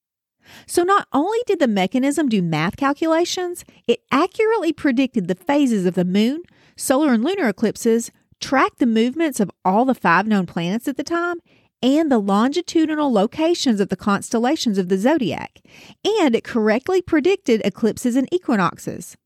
So 0.64 0.84
not 0.84 1.08
only 1.12 1.40
did 1.44 1.58
the 1.58 1.66
mechanism 1.66 2.28
do 2.28 2.40
math 2.40 2.76
calculations, 2.76 3.64
it 3.88 4.04
accurately 4.12 4.72
predicted 4.72 5.26
the 5.26 5.34
phases 5.34 5.86
of 5.86 5.94
the 5.94 6.04
moon, 6.04 6.42
solar 6.76 7.12
and 7.12 7.24
lunar 7.24 7.48
eclipses, 7.48 8.12
tracked 8.38 8.78
the 8.78 8.86
movements 8.86 9.40
of 9.40 9.50
all 9.64 9.84
the 9.84 10.02
five 10.06 10.28
known 10.28 10.46
planets 10.46 10.86
at 10.86 10.96
the 10.96 11.02
time, 11.02 11.38
and 11.82 12.12
the 12.12 12.20
longitudinal 12.20 13.12
locations 13.12 13.80
of 13.80 13.88
the 13.88 13.96
constellations 13.96 14.78
of 14.78 14.88
the 14.88 14.98
zodiac, 14.98 15.60
and 16.04 16.36
it 16.36 16.44
correctly 16.44 17.02
predicted 17.02 17.60
eclipses 17.64 18.14
and 18.14 18.32
equinoxes. 18.32 19.16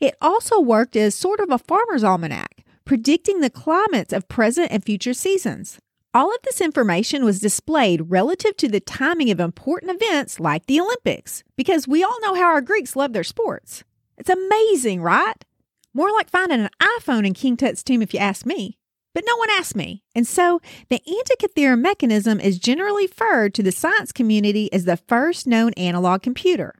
It 0.00 0.16
also 0.20 0.60
worked 0.60 0.96
as 0.96 1.14
sort 1.14 1.40
of 1.40 1.50
a 1.50 1.58
farmer's 1.58 2.04
almanac, 2.04 2.62
predicting 2.84 3.40
the 3.40 3.48
climates 3.48 4.12
of 4.12 4.28
present 4.28 4.68
and 4.70 4.84
future 4.84 5.14
seasons. 5.14 5.78
All 6.14 6.30
of 6.30 6.40
this 6.44 6.60
information 6.60 7.24
was 7.24 7.40
displayed 7.40 8.10
relative 8.10 8.56
to 8.58 8.68
the 8.68 8.78
timing 8.78 9.30
of 9.30 9.40
important 9.40 10.00
events 10.00 10.38
like 10.38 10.66
the 10.66 10.80
Olympics, 10.80 11.42
because 11.56 11.88
we 11.88 12.04
all 12.04 12.20
know 12.20 12.34
how 12.34 12.44
our 12.44 12.60
Greeks 12.60 12.94
love 12.94 13.12
their 13.12 13.24
sports. 13.24 13.82
It's 14.16 14.30
amazing, 14.30 15.02
right? 15.02 15.44
More 15.92 16.12
like 16.12 16.30
finding 16.30 16.60
an 16.60 16.70
iPhone 16.80 17.26
in 17.26 17.34
King 17.34 17.56
Tut's 17.56 17.82
tomb, 17.82 18.00
if 18.00 18.14
you 18.14 18.20
ask 18.20 18.46
me 18.46 18.78
but 19.14 19.24
no 19.26 19.36
one 19.36 19.50
asked 19.50 19.76
me. 19.76 20.02
And 20.14 20.26
so 20.26 20.60
the 20.90 21.00
Antikythera 21.08 21.78
mechanism 21.80 22.40
is 22.40 22.58
generally 22.58 23.06
referred 23.06 23.54
to 23.54 23.62
the 23.62 23.72
science 23.72 24.12
community 24.12 24.70
as 24.72 24.84
the 24.84 24.96
first 24.96 25.46
known 25.46 25.72
analog 25.74 26.22
computer. 26.22 26.74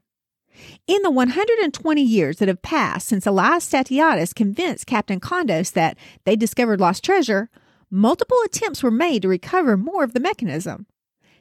In 0.87 1.01
the 1.01 1.11
120 1.11 2.01
years 2.01 2.37
that 2.37 2.47
have 2.47 2.61
passed 2.61 3.07
since 3.07 3.25
Elias 3.25 3.69
Statiadis 3.69 4.35
convinced 4.35 4.85
Captain 4.85 5.19
Kondos 5.19 5.71
that 5.73 5.97
they 6.25 6.35
discovered 6.35 6.79
lost 6.79 7.03
treasure, 7.03 7.49
multiple 7.95 8.37
attempts 8.45 8.83
were 8.83 8.91
made 8.91 9.21
to 9.21 9.27
recover 9.27 9.77
more 9.77 10.03
of 10.03 10.13
the 10.13 10.19
mechanism. 10.19 10.85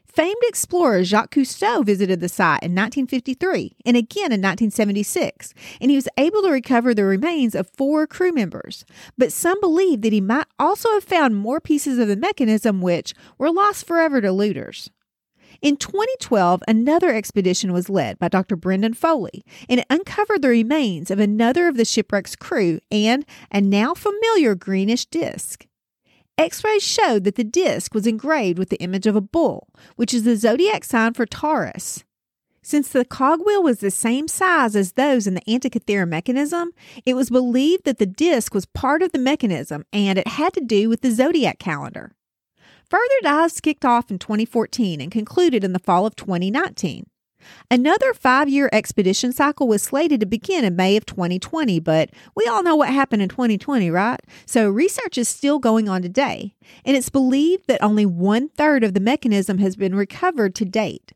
Famed 0.06 0.42
explorer 0.44 1.02
Jacques 1.02 1.34
Cousteau 1.34 1.84
visited 1.84 2.20
the 2.20 2.28
site 2.28 2.62
in 2.62 2.70
1953 2.70 3.76
and 3.84 3.96
again 3.96 4.30
in 4.30 4.40
1976, 4.40 5.52
and 5.80 5.90
he 5.90 5.96
was 5.96 6.08
able 6.16 6.42
to 6.42 6.50
recover 6.50 6.94
the 6.94 7.04
remains 7.04 7.56
of 7.56 7.68
four 7.76 8.06
crew 8.06 8.30
members. 8.30 8.84
But 9.18 9.32
some 9.32 9.61
believe 9.61 10.02
that 10.02 10.12
he 10.12 10.20
might 10.20 10.46
also 10.56 10.92
have 10.92 11.02
found 11.02 11.34
more 11.34 11.61
pieces 11.61 11.99
of 11.99 12.06
the 12.06 12.16
mechanism 12.16 12.80
which 12.80 13.12
were 13.38 13.50
lost 13.50 13.87
forever 13.87 14.20
to 14.20 14.30
looters. 14.30 14.88
In 15.61 15.76
2012, 15.76 16.62
another 16.68 17.12
expedition 17.12 17.73
was 17.73 17.90
led 17.90 18.18
by 18.20 18.28
Dr. 18.28 18.54
Brendan 18.54 18.94
Foley, 18.94 19.44
and 19.68 19.80
it 19.80 19.87
uncovered 19.90 20.42
the 20.42 20.49
remains 20.49 21.11
of 21.11 21.18
another 21.18 21.66
of 21.66 21.76
the 21.76 21.84
shipwreck's 21.84 22.37
crew 22.37 22.78
and 22.90 23.25
a 23.50 23.61
now 23.61 23.94
familiar 23.94 24.54
greenish 24.54 25.06
disk. 25.06 25.66
X 26.36 26.64
rays 26.64 26.82
showed 26.82 27.24
that 27.24 27.36
the 27.36 27.44
disc 27.44 27.94
was 27.94 28.06
engraved 28.06 28.58
with 28.58 28.68
the 28.68 28.80
image 28.80 29.06
of 29.06 29.14
a 29.14 29.20
bull, 29.20 29.68
which 29.94 30.12
is 30.12 30.24
the 30.24 30.36
zodiac 30.36 30.82
sign 30.84 31.14
for 31.14 31.26
Taurus. 31.26 32.02
Since 32.60 32.88
the 32.88 33.04
cogwheel 33.04 33.62
was 33.62 33.78
the 33.78 33.90
same 33.90 34.26
size 34.26 34.74
as 34.74 34.92
those 34.92 35.26
in 35.26 35.34
the 35.34 35.42
Antikythera 35.42 36.08
mechanism, 36.08 36.72
it 37.06 37.14
was 37.14 37.30
believed 37.30 37.84
that 37.84 37.98
the 37.98 38.06
disc 38.06 38.52
was 38.54 38.66
part 38.66 39.02
of 39.02 39.12
the 39.12 39.18
mechanism 39.18 39.84
and 39.92 40.18
it 40.18 40.26
had 40.26 40.54
to 40.54 40.60
do 40.60 40.88
with 40.88 41.02
the 41.02 41.12
zodiac 41.12 41.58
calendar. 41.58 42.12
Further 42.90 43.20
dives 43.22 43.60
kicked 43.60 43.84
off 43.84 44.10
in 44.10 44.18
2014 44.18 45.00
and 45.00 45.12
concluded 45.12 45.62
in 45.62 45.72
the 45.72 45.78
fall 45.78 46.04
of 46.06 46.16
2019. 46.16 47.06
Another 47.70 48.14
five 48.14 48.48
year 48.48 48.68
expedition 48.72 49.32
cycle 49.32 49.68
was 49.68 49.82
slated 49.82 50.20
to 50.20 50.26
begin 50.26 50.64
in 50.64 50.76
May 50.76 50.96
of 50.96 51.06
2020, 51.06 51.80
but 51.80 52.10
we 52.34 52.46
all 52.46 52.62
know 52.62 52.76
what 52.76 52.90
happened 52.90 53.22
in 53.22 53.28
2020, 53.28 53.90
right? 53.90 54.20
So 54.46 54.68
research 54.68 55.18
is 55.18 55.28
still 55.28 55.58
going 55.58 55.88
on 55.88 56.02
today, 56.02 56.54
and 56.84 56.96
it's 56.96 57.10
believed 57.10 57.66
that 57.68 57.82
only 57.82 58.06
one 58.06 58.48
third 58.48 58.84
of 58.84 58.94
the 58.94 59.00
mechanism 59.00 59.58
has 59.58 59.76
been 59.76 59.94
recovered 59.94 60.54
to 60.56 60.64
date. 60.64 61.12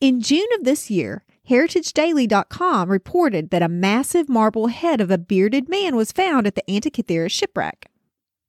In 0.00 0.20
June 0.20 0.48
of 0.54 0.64
this 0.64 0.90
year, 0.90 1.24
HeritageDaily.com 1.48 2.88
reported 2.88 3.50
that 3.50 3.62
a 3.62 3.68
massive 3.68 4.28
marble 4.28 4.68
head 4.68 5.00
of 5.00 5.10
a 5.10 5.18
bearded 5.18 5.68
man 5.68 5.96
was 5.96 6.12
found 6.12 6.46
at 6.46 6.54
the 6.54 6.64
Antikythera 6.68 7.30
shipwreck. 7.30 7.91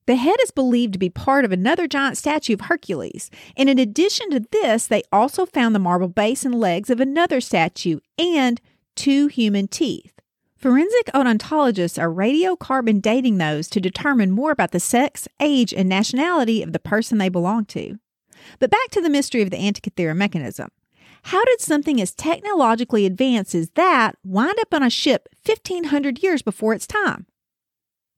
The 0.05 0.15
head 0.15 0.36
is 0.43 0.51
believed 0.51 0.93
to 0.93 1.00
be 1.00 1.10
part 1.10 1.45
of 1.45 1.51
another 1.51 1.88
giant 1.88 2.17
statue 2.17 2.53
of 2.55 2.62
Hercules, 2.62 3.31
and 3.55 3.69
in 3.69 3.79
addition 3.79 4.29
to 4.31 4.45
this, 4.51 4.88
they 4.88 5.03
also 5.12 5.45
found 5.45 5.74
the 5.74 5.79
marble 5.79 6.10
base 6.10 6.43
and 6.43 6.55
legs 6.55 6.89
of 6.89 7.00
another 7.00 7.39
statue 7.39 8.00
and 8.17 8.60
two 8.95 9.27
human 9.27 9.67
teeth. 9.67 10.13
Forensic 10.57 11.07
odontologists 11.13 12.01
are 12.01 12.10
radiocarbon 12.10 13.01
dating 13.01 13.38
those 13.38 13.67
to 13.69 13.81
determine 13.81 14.31
more 14.31 14.51
about 14.51 14.72
the 14.72 14.79
sex, 14.79 15.27
age, 15.39 15.74
and 15.74 15.89
nationality 15.89 16.62
of 16.62 16.74
the 16.74 16.79
person 16.79 17.17
they 17.17 17.29
belong 17.29 17.65
to. 17.65 17.98
But 18.60 18.72
back 18.72 18.89
to 18.91 19.01
the 19.01 19.10
mystery 19.10 19.41
of 19.41 19.50
the 19.50 19.57
Antikythera 19.57 20.15
mechanism. 20.15 20.69
How 21.24 21.43
did 21.45 21.62
something 21.62 22.01
as 22.01 22.13
technologically 22.13 23.05
advanced 23.05 23.55
as 23.55 23.69
that 23.72 24.17
wind 24.24 24.57
up 24.60 24.74
on 24.74 24.83
a 24.83 24.89
ship 24.89 25.29
1500 25.45 26.22
years 26.22 26.41
before 26.41 26.74
its 26.74 26.88
time? 26.88 27.25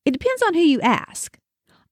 It 0.06 0.12
depends 0.12 0.42
on 0.42 0.56
who 0.56 0.60
you 0.62 0.82
ask. 0.82 1.38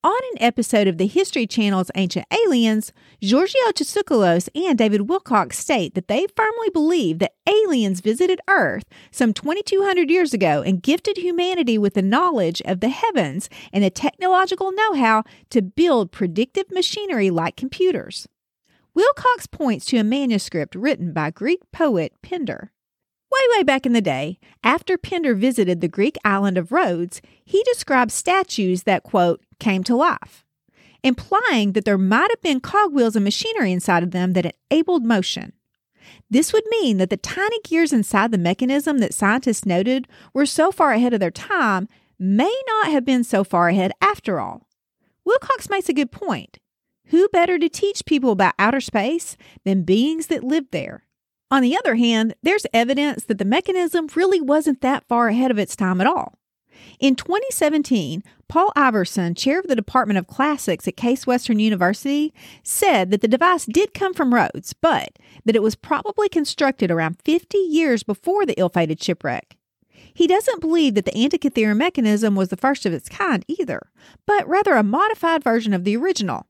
On 0.06 0.20
an 0.34 0.44
episode 0.44 0.90
of 0.90 0.98
the 0.98 1.08
History 1.08 1.48
Channel's 1.48 1.90
Ancient 1.96 2.26
Aliens, 2.30 2.92
Giorgio 3.22 3.72
Tsoukalos 3.72 4.50
and 4.54 4.78
David 4.78 5.08
Wilcock 5.08 5.54
state 5.54 5.96
that 5.96 6.10
they 6.10 6.28
firmly 6.36 6.70
believe 6.74 7.20
that 7.20 7.36
aliens 7.48 8.02
visited 8.02 8.42
Earth 8.50 8.84
some 9.12 9.32
2,200 9.32 10.10
years 10.10 10.34
ago 10.34 10.62
and 10.62 10.84
gifted 10.84 11.16
humanity 11.16 11.78
with 11.78 11.94
the 11.94 12.02
knowledge 12.02 12.62
of 12.66 12.82
the 12.82 12.90
heavens 12.90 13.50
and 13.72 13.82
the 13.82 13.90
technological 13.90 14.74
know 14.74 14.94
how 14.94 15.24
to 15.52 15.62
build 15.62 16.12
predictive 16.12 16.70
machinery 16.70 17.30
like 17.30 17.56
computers. 17.56 18.28
Wilcox 18.94 19.48
points 19.48 19.86
to 19.86 19.98
a 20.00 20.04
manuscript 20.04 20.76
written 20.76 21.14
by 21.14 21.32
Greek 21.32 21.62
poet 21.72 22.12
Pindar. 22.22 22.72
Way, 23.32 23.58
way 23.58 23.64
back 23.64 23.86
in 23.86 23.94
the 23.94 24.02
day, 24.02 24.38
after 24.64 24.98
Pindar 24.98 25.36
visited 25.36 25.82
the 25.82 25.88
Greek 25.88 26.18
island 26.24 26.58
of 26.58 26.72
Rhodes, 26.74 27.22
he 27.44 27.64
described 27.64 28.12
statues 28.12 28.84
that, 28.84 29.02
quote, 29.02 29.42
came 29.64 29.84
to 29.86 29.96
life, 29.96 30.46
implying 31.04 31.72
that 31.72 31.86
there 31.86 31.98
might 31.98 32.30
have 32.30 32.42
been 32.42 32.60
cogwheels 32.60 33.16
and 33.16 33.24
machinery 33.24 33.72
inside 33.72 34.04
of 34.04 34.12
them 34.12 34.34
that 34.34 34.56
enabled 34.70 35.06
motion. 35.06 35.54
This 36.30 36.52
would 36.52 36.66
mean 36.70 36.98
that 36.98 37.10
the 37.10 37.18
tiny 37.18 37.60
gears 37.64 37.94
inside 37.94 38.32
the 38.32 38.38
mechanism 38.38 38.98
that 38.98 39.14
scientists 39.14 39.66
noted 39.66 40.08
were 40.34 40.46
so 40.46 40.72
far 40.72 40.92
ahead 40.92 41.14
of 41.14 41.20
their 41.20 41.32
time 41.32 41.88
may 42.20 42.54
not 42.68 42.92
have 42.92 43.06
been 43.06 43.24
so 43.24 43.44
far 43.44 43.70
ahead 43.70 43.92
after 44.02 44.40
all. 44.40 44.68
Wilcox 45.26 45.70
makes 45.70 45.90
a 45.90 45.94
good 45.94 46.12
point. 46.12 46.60
Who 47.08 47.28
better 47.30 47.58
to 47.58 47.70
teach 47.70 48.06
people 48.06 48.32
about 48.32 48.56
outer 48.60 48.82
space 48.82 49.38
than 49.64 49.84
beings 49.84 50.28
that 50.28 50.44
lived 50.44 50.72
there? 50.72 51.06
On 51.52 51.62
the 51.62 51.78
other 51.78 51.96
hand, 51.96 52.34
there's 52.42 52.66
evidence 52.74 53.26
that 53.26 53.38
the 53.38 53.46
mechanism 53.46 54.08
really 54.16 54.42
wasn't 54.42 54.82
that 54.82 55.08
far 55.08 55.28
ahead 55.28 55.52
of 55.52 55.60
its 55.60 55.76
time 55.76 56.02
at 56.02 56.08
all. 56.08 56.40
In 57.00 57.16
2017, 57.16 58.24
Paul 58.48 58.72
Iversen, 58.76 59.36
chair 59.36 59.60
of 59.60 59.68
the 59.68 59.76
Department 59.76 60.18
of 60.18 60.28
Classics 60.28 60.88
at 60.88 60.98
Case 60.98 61.26
Western 61.26 61.60
University, 61.60 62.34
said 62.64 63.12
that 63.12 63.22
the 63.22 63.28
device 63.28 63.66
did 63.66 63.94
come 63.94 64.14
from 64.14 64.34
Rhodes, 64.34 64.74
but 64.74 65.18
that 65.46 65.56
it 65.56 65.64
was 65.64 65.76
probably 65.76 66.30
constructed 66.30 66.92
around 66.92 67.22
50 67.24 67.58
years 67.58 68.04
before 68.04 68.46
the 68.46 68.58
ill 68.60 68.70
fated 68.70 69.02
shipwreck. 69.02 69.58
He 70.14 70.28
doesn't 70.28 70.62
believe 70.62 70.94
that 70.94 71.06
the 71.06 71.12
Antikythera 71.12 71.76
mechanism 71.76 72.36
was 72.36 72.50
the 72.50 72.58
first 72.58 72.86
of 72.86 72.94
its 72.94 73.10
kind 73.10 73.44
either, 73.48 73.90
but 74.28 74.48
rather 74.48 74.74
a 74.76 74.84
modified 74.84 75.44
version 75.44 75.74
of 75.74 75.84
the 75.84 75.98
original. 75.98 76.46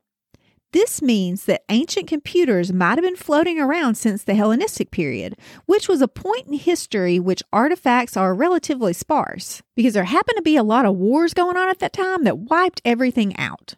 This 0.74 1.04
means 1.04 1.46
that 1.46 1.66
ancient 1.70 2.08
computers 2.08 2.74
might 2.74 2.98
have 2.98 3.04
been 3.04 3.16
floating 3.16 3.60
around 3.60 3.94
since 3.94 4.24
the 4.24 4.34
Hellenistic 4.34 4.90
period, 4.90 5.38
which 5.68 5.88
was 5.88 6.02
a 6.02 6.08
point 6.08 6.48
in 6.48 6.54
history 6.54 7.20
which 7.20 7.44
artifacts 7.54 8.18
are 8.18 8.34
relatively 8.34 8.92
sparse, 8.92 9.62
because 9.76 9.94
there 9.94 10.06
happened 10.06 10.38
to 10.38 10.42
be 10.42 10.56
a 10.56 10.64
lot 10.64 10.88
of 10.88 10.96
wars 10.96 11.36
going 11.36 11.58
on 11.58 11.70
at 11.70 11.78
that 11.78 11.94
time 11.94 12.24
that 12.24 12.40
wiped 12.50 12.82
everything 12.84 13.38
out. 13.38 13.76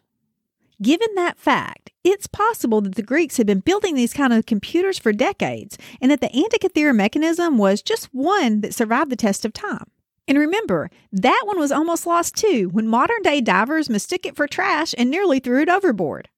Given 0.80 1.14
that 1.16 1.38
fact, 1.38 1.90
it's 2.02 2.26
possible 2.26 2.80
that 2.80 2.94
the 2.94 3.02
Greeks 3.02 3.36
had 3.36 3.46
been 3.46 3.60
building 3.60 3.94
these 3.94 4.14
kind 4.14 4.32
of 4.32 4.46
computers 4.46 4.98
for 4.98 5.12
decades 5.12 5.76
and 6.00 6.10
that 6.10 6.22
the 6.22 6.28
Antikythera 6.28 6.96
mechanism 6.96 7.58
was 7.58 7.82
just 7.82 8.06
one 8.14 8.62
that 8.62 8.74
survived 8.74 9.10
the 9.10 9.16
test 9.16 9.44
of 9.44 9.52
time. 9.52 9.84
And 10.26 10.38
remember, 10.38 10.90
that 11.12 11.42
one 11.44 11.58
was 11.58 11.72
almost 11.72 12.06
lost 12.06 12.36
too 12.36 12.70
when 12.72 12.88
modern 12.88 13.20
day 13.22 13.42
divers 13.42 13.90
mistook 13.90 14.24
it 14.24 14.34
for 14.34 14.46
trash 14.46 14.94
and 14.96 15.10
nearly 15.10 15.40
threw 15.40 15.60
it 15.60 15.68
overboard. 15.68 16.30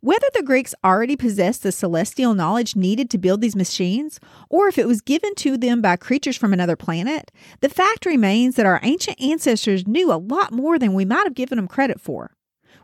Whether 0.00 0.26
the 0.34 0.42
Greeks 0.42 0.74
already 0.84 1.16
possessed 1.16 1.62
the 1.62 1.72
celestial 1.72 2.34
knowledge 2.34 2.76
needed 2.76 3.10
to 3.10 3.18
build 3.18 3.40
these 3.40 3.56
machines, 3.56 4.20
or 4.48 4.68
if 4.68 4.78
it 4.78 4.86
was 4.86 5.00
given 5.00 5.34
to 5.36 5.56
them 5.56 5.80
by 5.80 5.96
creatures 5.96 6.36
from 6.36 6.52
another 6.52 6.76
planet, 6.76 7.30
the 7.60 7.68
fact 7.68 8.06
remains 8.06 8.56
that 8.56 8.66
our 8.66 8.80
ancient 8.82 9.20
ancestors 9.20 9.86
knew 9.86 10.12
a 10.12 10.14
lot 10.14 10.52
more 10.52 10.78
than 10.78 10.94
we 10.94 11.04
might 11.04 11.24
have 11.24 11.34
given 11.34 11.56
them 11.56 11.68
credit 11.68 12.00
for. 12.00 12.36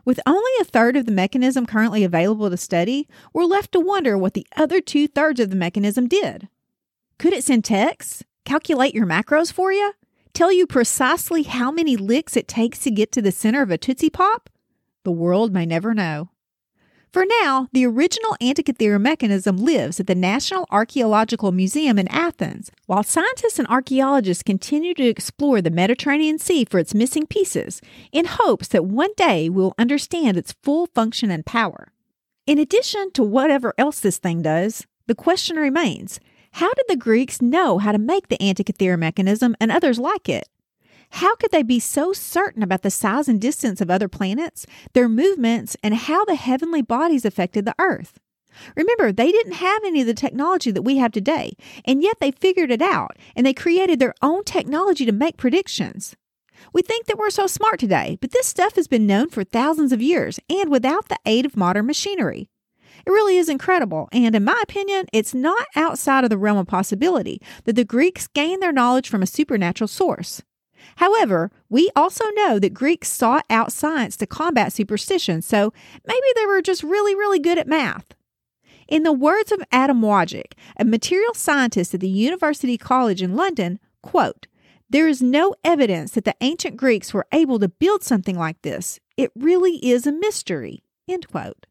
With 0.05 0.19
only 0.25 0.51
a 0.59 0.65
third 0.65 0.95
of 0.95 1.05
the 1.05 1.11
mechanism 1.11 1.65
currently 1.65 2.03
available 2.03 2.49
to 2.49 2.57
study, 2.57 3.07
we're 3.33 3.43
left 3.43 3.71
to 3.73 3.79
wonder 3.79 4.17
what 4.17 4.33
the 4.33 4.47
other 4.55 4.81
two 4.81 5.07
thirds 5.07 5.39
of 5.39 5.49
the 5.49 5.55
mechanism 5.55 6.07
did. 6.07 6.47
Could 7.17 7.33
it 7.33 7.43
send 7.43 7.65
texts? 7.65 8.23
Calculate 8.45 8.95
your 8.95 9.05
macros 9.05 9.51
for 9.51 9.71
you? 9.71 9.93
Tell 10.33 10.51
you 10.51 10.65
precisely 10.65 11.43
how 11.43 11.69
many 11.69 11.97
licks 11.97 12.37
it 12.37 12.47
takes 12.47 12.79
to 12.79 12.91
get 12.91 13.11
to 13.11 13.21
the 13.21 13.31
center 13.31 13.61
of 13.61 13.71
a 13.71 13.77
Tootsie 13.77 14.09
Pop? 14.09 14.49
The 15.03 15.11
world 15.11 15.53
may 15.53 15.65
never 15.65 15.93
know. 15.93 16.29
For 17.11 17.25
now, 17.41 17.67
the 17.71 17.87
original 17.87 18.35
Antikythera 18.39 19.01
mechanism 19.01 19.57
lives 19.57 19.99
at 19.99 20.05
the 20.05 20.13
National 20.13 20.67
Archaeological 20.69 21.51
Museum 21.51 21.97
in 21.97 22.07
Athens, 22.09 22.69
while 22.85 23.01
scientists 23.01 23.57
and 23.57 23.67
archaeologists 23.67 24.43
continue 24.43 24.93
to 24.93 25.07
explore 25.07 25.59
the 25.59 25.71
Mediterranean 25.71 26.37
Sea 26.37 26.65
for 26.65 26.77
its 26.77 26.93
missing 26.93 27.25
pieces, 27.25 27.81
in 28.11 28.25
hopes 28.25 28.67
that 28.67 28.85
one 28.85 29.09
day 29.17 29.49
we'll 29.49 29.73
understand 29.79 30.37
its 30.37 30.53
full 30.61 30.85
function 30.85 31.31
and 31.31 31.47
power. 31.47 31.91
In 32.45 32.59
addition 32.59 33.11
to 33.13 33.23
whatever 33.23 33.73
else 33.79 33.99
this 33.99 34.19
thing 34.19 34.43
does, 34.43 34.85
the 35.07 35.15
question 35.15 35.57
remains 35.57 36.19
how 36.53 36.71
did 36.73 36.85
the 36.87 36.95
Greeks 36.95 37.41
know 37.41 37.79
how 37.79 37.91
to 37.91 37.97
make 37.97 38.27
the 38.27 38.37
Antikythera 38.37 38.99
mechanism 38.99 39.55
and 39.59 39.71
others 39.71 39.97
like 39.97 40.29
it? 40.29 40.47
How 41.11 41.35
could 41.35 41.51
they 41.51 41.63
be 41.63 41.79
so 41.79 42.13
certain 42.13 42.63
about 42.63 42.81
the 42.81 42.91
size 42.91 43.27
and 43.27 43.41
distance 43.41 43.81
of 43.81 43.89
other 43.89 44.07
planets, 44.07 44.65
their 44.93 45.09
movements, 45.09 45.75
and 45.83 45.93
how 45.93 46.23
the 46.25 46.35
heavenly 46.35 46.81
bodies 46.81 47.25
affected 47.25 47.65
the 47.65 47.75
Earth? 47.79 48.19
Remember, 48.75 49.11
they 49.11 49.31
didn't 49.31 49.53
have 49.53 49.83
any 49.83 50.01
of 50.01 50.07
the 50.07 50.13
technology 50.13 50.71
that 50.71 50.81
we 50.81 50.97
have 50.97 51.11
today, 51.11 51.53
and 51.85 52.03
yet 52.03 52.17
they 52.19 52.31
figured 52.31 52.71
it 52.71 52.81
out 52.81 53.17
and 53.35 53.45
they 53.45 53.53
created 53.53 53.99
their 53.99 54.15
own 54.21 54.43
technology 54.43 55.05
to 55.05 55.11
make 55.11 55.37
predictions. 55.37 56.15
We 56.73 56.81
think 56.81 57.05
that 57.05 57.17
we're 57.17 57.29
so 57.29 57.47
smart 57.47 57.79
today, 57.79 58.17
but 58.21 58.31
this 58.31 58.47
stuff 58.47 58.75
has 58.75 58.87
been 58.87 59.07
known 59.07 59.29
for 59.29 59.43
thousands 59.43 59.91
of 59.91 60.01
years 60.01 60.39
and 60.49 60.69
without 60.69 61.07
the 61.07 61.19
aid 61.25 61.45
of 61.45 61.55
modern 61.55 61.85
machinery. 61.85 62.49
It 63.05 63.11
really 63.11 63.37
is 63.37 63.49
incredible, 63.49 64.09
and 64.11 64.35
in 64.35 64.43
my 64.43 64.59
opinion, 64.61 65.05
it's 65.13 65.33
not 65.33 65.67
outside 65.75 66.25
of 66.25 66.29
the 66.29 66.37
realm 66.37 66.57
of 66.57 66.67
possibility 66.67 67.41
that 67.63 67.75
the 67.77 67.85
Greeks 67.85 68.27
gained 68.27 68.61
their 68.61 68.73
knowledge 68.73 69.07
from 69.07 69.23
a 69.23 69.27
supernatural 69.27 69.87
source. 69.87 70.41
However, 70.99 71.49
we 71.69 71.89
also 71.95 72.25
know 72.31 72.59
that 72.59 72.73
Greeks 72.73 73.07
sought 73.07 73.45
out 73.49 73.71
science 73.71 74.17
to 74.17 74.27
combat 74.27 74.73
superstition, 74.73 75.41
so 75.41 75.71
maybe 76.05 76.27
they 76.35 76.45
were 76.45 76.61
just 76.61 76.83
really, 76.83 77.15
really 77.15 77.39
good 77.39 77.57
at 77.57 77.69
math. 77.69 78.03
In 78.89 79.03
the 79.03 79.13
words 79.13 79.53
of 79.53 79.63
Adam 79.71 80.01
Wojcik, 80.01 80.55
a 80.77 80.83
material 80.83 81.33
scientist 81.33 81.93
at 81.93 82.01
the 82.01 82.09
University 82.09 82.77
College 82.77 83.21
in 83.21 83.37
London, 83.37 83.79
quote, 84.03 84.47
there 84.89 85.07
is 85.07 85.21
no 85.21 85.55
evidence 85.63 86.11
that 86.11 86.25
the 86.25 86.35
ancient 86.41 86.75
Greeks 86.75 87.13
were 87.13 87.27
able 87.31 87.59
to 87.59 87.69
build 87.69 88.03
something 88.03 88.37
like 88.37 88.61
this. 88.61 88.99
It 89.15 89.31
really 89.37 89.77
is 89.77 90.05
a 90.05 90.11
mystery. 90.11 90.83
End 91.07 91.29
quote. 91.29 91.65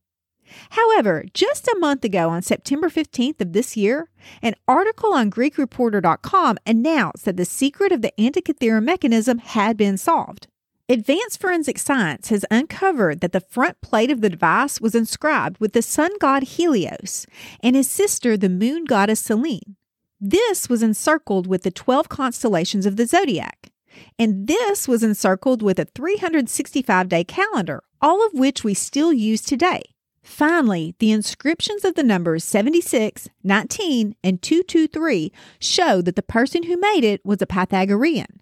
However, 0.71 1.25
just 1.35 1.69
a 1.69 1.79
month 1.79 2.05
ago 2.05 2.31
on 2.31 2.43
September 2.43 2.89
15th 2.89 3.41
of 3.41 3.53
this 3.53 3.77
year, 3.77 4.09
an 4.43 4.55
article 4.67 5.13
on 5.13 5.31
GreekReporter.com 5.31 6.59
announced 6.67 7.25
that 7.25 7.37
the 7.37 7.45
secret 7.45 7.93
of 7.93 8.03
the 8.03 8.13
Antikythera 8.19 8.83
mechanism 8.83 9.39
had 9.39 9.77
been 9.77 9.97
solved. 9.97 10.49
Advanced 10.91 11.39
forensic 11.39 11.79
science 11.79 12.31
has 12.31 12.47
uncovered 12.51 13.21
that 13.21 13.33
the 13.33 13.41
front 13.41 13.79
plate 13.83 14.11
of 14.11 14.23
the 14.23 14.31
device 14.31 14.81
was 14.81 14.95
inscribed 14.95 15.61
with 15.61 15.75
the 15.75 15.83
sun 15.83 16.11
god 16.19 16.43
Helios 16.45 17.27
and 17.61 17.77
his 17.77 17.91
sister, 17.91 18.39
the 18.39 18.49
moon 18.49 18.87
goddess 18.87 19.21
Selene. 19.21 19.77
This 20.19 20.69
was 20.69 20.83
encircled 20.83 21.47
with 21.47 21.63
the 21.63 21.71
12 21.71 22.09
constellations 22.09 22.87
of 22.87 22.97
the 22.97 23.07
zodiac. 23.07 23.71
And 24.19 24.47
this 24.47 24.89
was 24.89 25.03
encircled 25.03 25.63
with 25.63 25.79
a 25.79 25.85
365 25.85 27.09
day 27.09 27.25
calendar, 27.25 27.83
all 28.01 28.25
of 28.25 28.33
which 28.33 28.65
we 28.65 28.73
still 28.73 29.13
use 29.13 29.43
today. 29.43 29.83
Finally, 30.29 30.95
the 30.99 31.11
inscriptions 31.11 31.87
of 31.87 31.95
the 31.95 32.03
numbers 32.03 32.45
76, 32.45 33.29
19, 33.43 34.15
and 34.23 34.43
223 34.43 35.33
show 35.59 36.03
that 36.03 36.17
the 36.17 36.23
person 36.23 36.65
who 36.65 36.77
made 36.77 37.03
it 37.03 37.25
was 37.25 37.41
a 37.41 37.47
Pythagorean. 37.47 38.41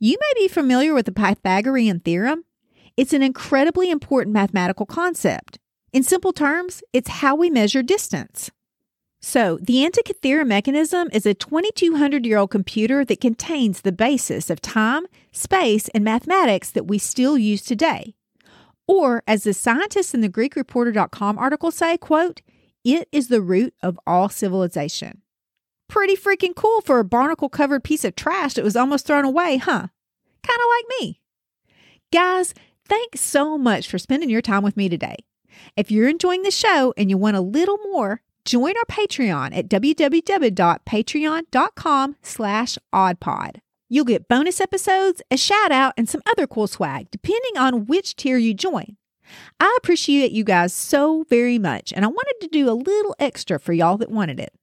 You 0.00 0.18
may 0.20 0.42
be 0.42 0.48
familiar 0.48 0.92
with 0.92 1.06
the 1.06 1.12
Pythagorean 1.12 2.00
theorem. 2.00 2.44
It's 2.96 3.12
an 3.12 3.22
incredibly 3.22 3.92
important 3.92 4.34
mathematical 4.34 4.84
concept. 4.84 5.60
In 5.92 6.02
simple 6.02 6.32
terms, 6.32 6.82
it's 6.92 7.08
how 7.08 7.36
we 7.36 7.48
measure 7.48 7.82
distance. 7.82 8.50
So, 9.20 9.58
the 9.62 9.88
Antikythera 9.88 10.44
mechanism 10.44 11.08
is 11.12 11.26
a 11.26 11.32
2200 11.32 12.26
year 12.26 12.38
old 12.38 12.50
computer 12.50 13.04
that 13.04 13.20
contains 13.20 13.80
the 13.80 13.92
basis 13.92 14.50
of 14.50 14.60
time, 14.60 15.06
space, 15.30 15.88
and 15.90 16.04
mathematics 16.04 16.70
that 16.72 16.88
we 16.88 16.98
still 16.98 17.38
use 17.38 17.62
today. 17.62 18.14
Or, 18.86 19.22
as 19.26 19.44
the 19.44 19.54
scientists 19.54 20.14
in 20.14 20.20
the 20.20 20.28
GreekReporter.com 20.28 21.38
article 21.38 21.70
say, 21.70 21.96
quote, 21.96 22.42
it 22.84 23.08
is 23.12 23.28
the 23.28 23.40
root 23.42 23.74
of 23.82 23.98
all 24.06 24.28
civilization. 24.28 25.22
Pretty 25.88 26.16
freaking 26.16 26.54
cool 26.54 26.80
for 26.80 26.98
a 26.98 27.04
barnacle 27.04 27.48
covered 27.48 27.84
piece 27.84 28.04
of 28.04 28.16
trash 28.16 28.54
that 28.54 28.64
was 28.64 28.76
almost 28.76 29.06
thrown 29.06 29.24
away, 29.24 29.58
huh? 29.58 29.86
Kind 30.42 30.60
of 30.60 30.66
like 30.76 30.84
me. 31.00 31.20
Guys, 32.12 32.54
thanks 32.88 33.20
so 33.20 33.56
much 33.58 33.88
for 33.88 33.98
spending 33.98 34.30
your 34.30 34.42
time 34.42 34.62
with 34.62 34.76
me 34.76 34.88
today. 34.88 35.16
If 35.76 35.90
you're 35.90 36.08
enjoying 36.08 36.42
the 36.42 36.50
show 36.50 36.94
and 36.96 37.10
you 37.10 37.18
want 37.18 37.36
a 37.36 37.40
little 37.40 37.78
more, 37.78 38.22
join 38.44 38.74
our 38.76 38.84
Patreon 38.86 39.56
at 39.56 39.68
www.patreon.com 39.68 42.16
slash 42.22 42.78
oddpod. 42.92 43.56
You'll 43.92 44.04
get 44.04 44.28
bonus 44.28 44.60
episodes, 44.60 45.20
a 45.32 45.36
shout 45.36 45.72
out, 45.72 45.94
and 45.96 46.08
some 46.08 46.22
other 46.24 46.46
cool 46.46 46.68
swag, 46.68 47.10
depending 47.10 47.58
on 47.58 47.86
which 47.86 48.14
tier 48.14 48.38
you 48.38 48.54
join. 48.54 48.96
I 49.58 49.76
appreciate 49.78 50.30
you 50.30 50.44
guys 50.44 50.72
so 50.72 51.24
very 51.28 51.58
much, 51.58 51.92
and 51.92 52.04
I 52.04 52.08
wanted 52.08 52.36
to 52.42 52.46
do 52.46 52.70
a 52.70 52.72
little 52.72 53.16
extra 53.18 53.58
for 53.58 53.72
y'all 53.72 53.96
that 53.98 54.08
wanted 54.08 54.38
it. 54.38 54.54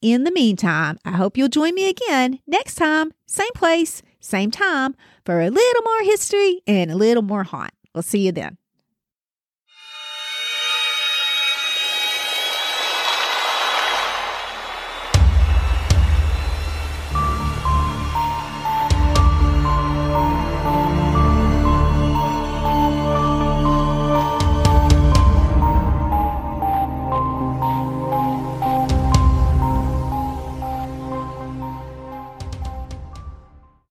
In 0.00 0.22
the 0.22 0.30
meantime, 0.30 0.96
I 1.04 1.10
hope 1.10 1.36
you'll 1.36 1.48
join 1.48 1.74
me 1.74 1.88
again 1.88 2.38
next 2.46 2.76
time, 2.76 3.10
same 3.26 3.50
place, 3.52 4.00
same 4.20 4.52
time, 4.52 4.94
for 5.24 5.40
a 5.40 5.50
little 5.50 5.82
more 5.82 6.02
history 6.04 6.62
and 6.68 6.92
a 6.92 6.96
little 6.96 7.24
more 7.24 7.42
haunt. 7.42 7.72
We'll 7.96 8.02
see 8.02 8.26
you 8.26 8.30
then. 8.30 8.58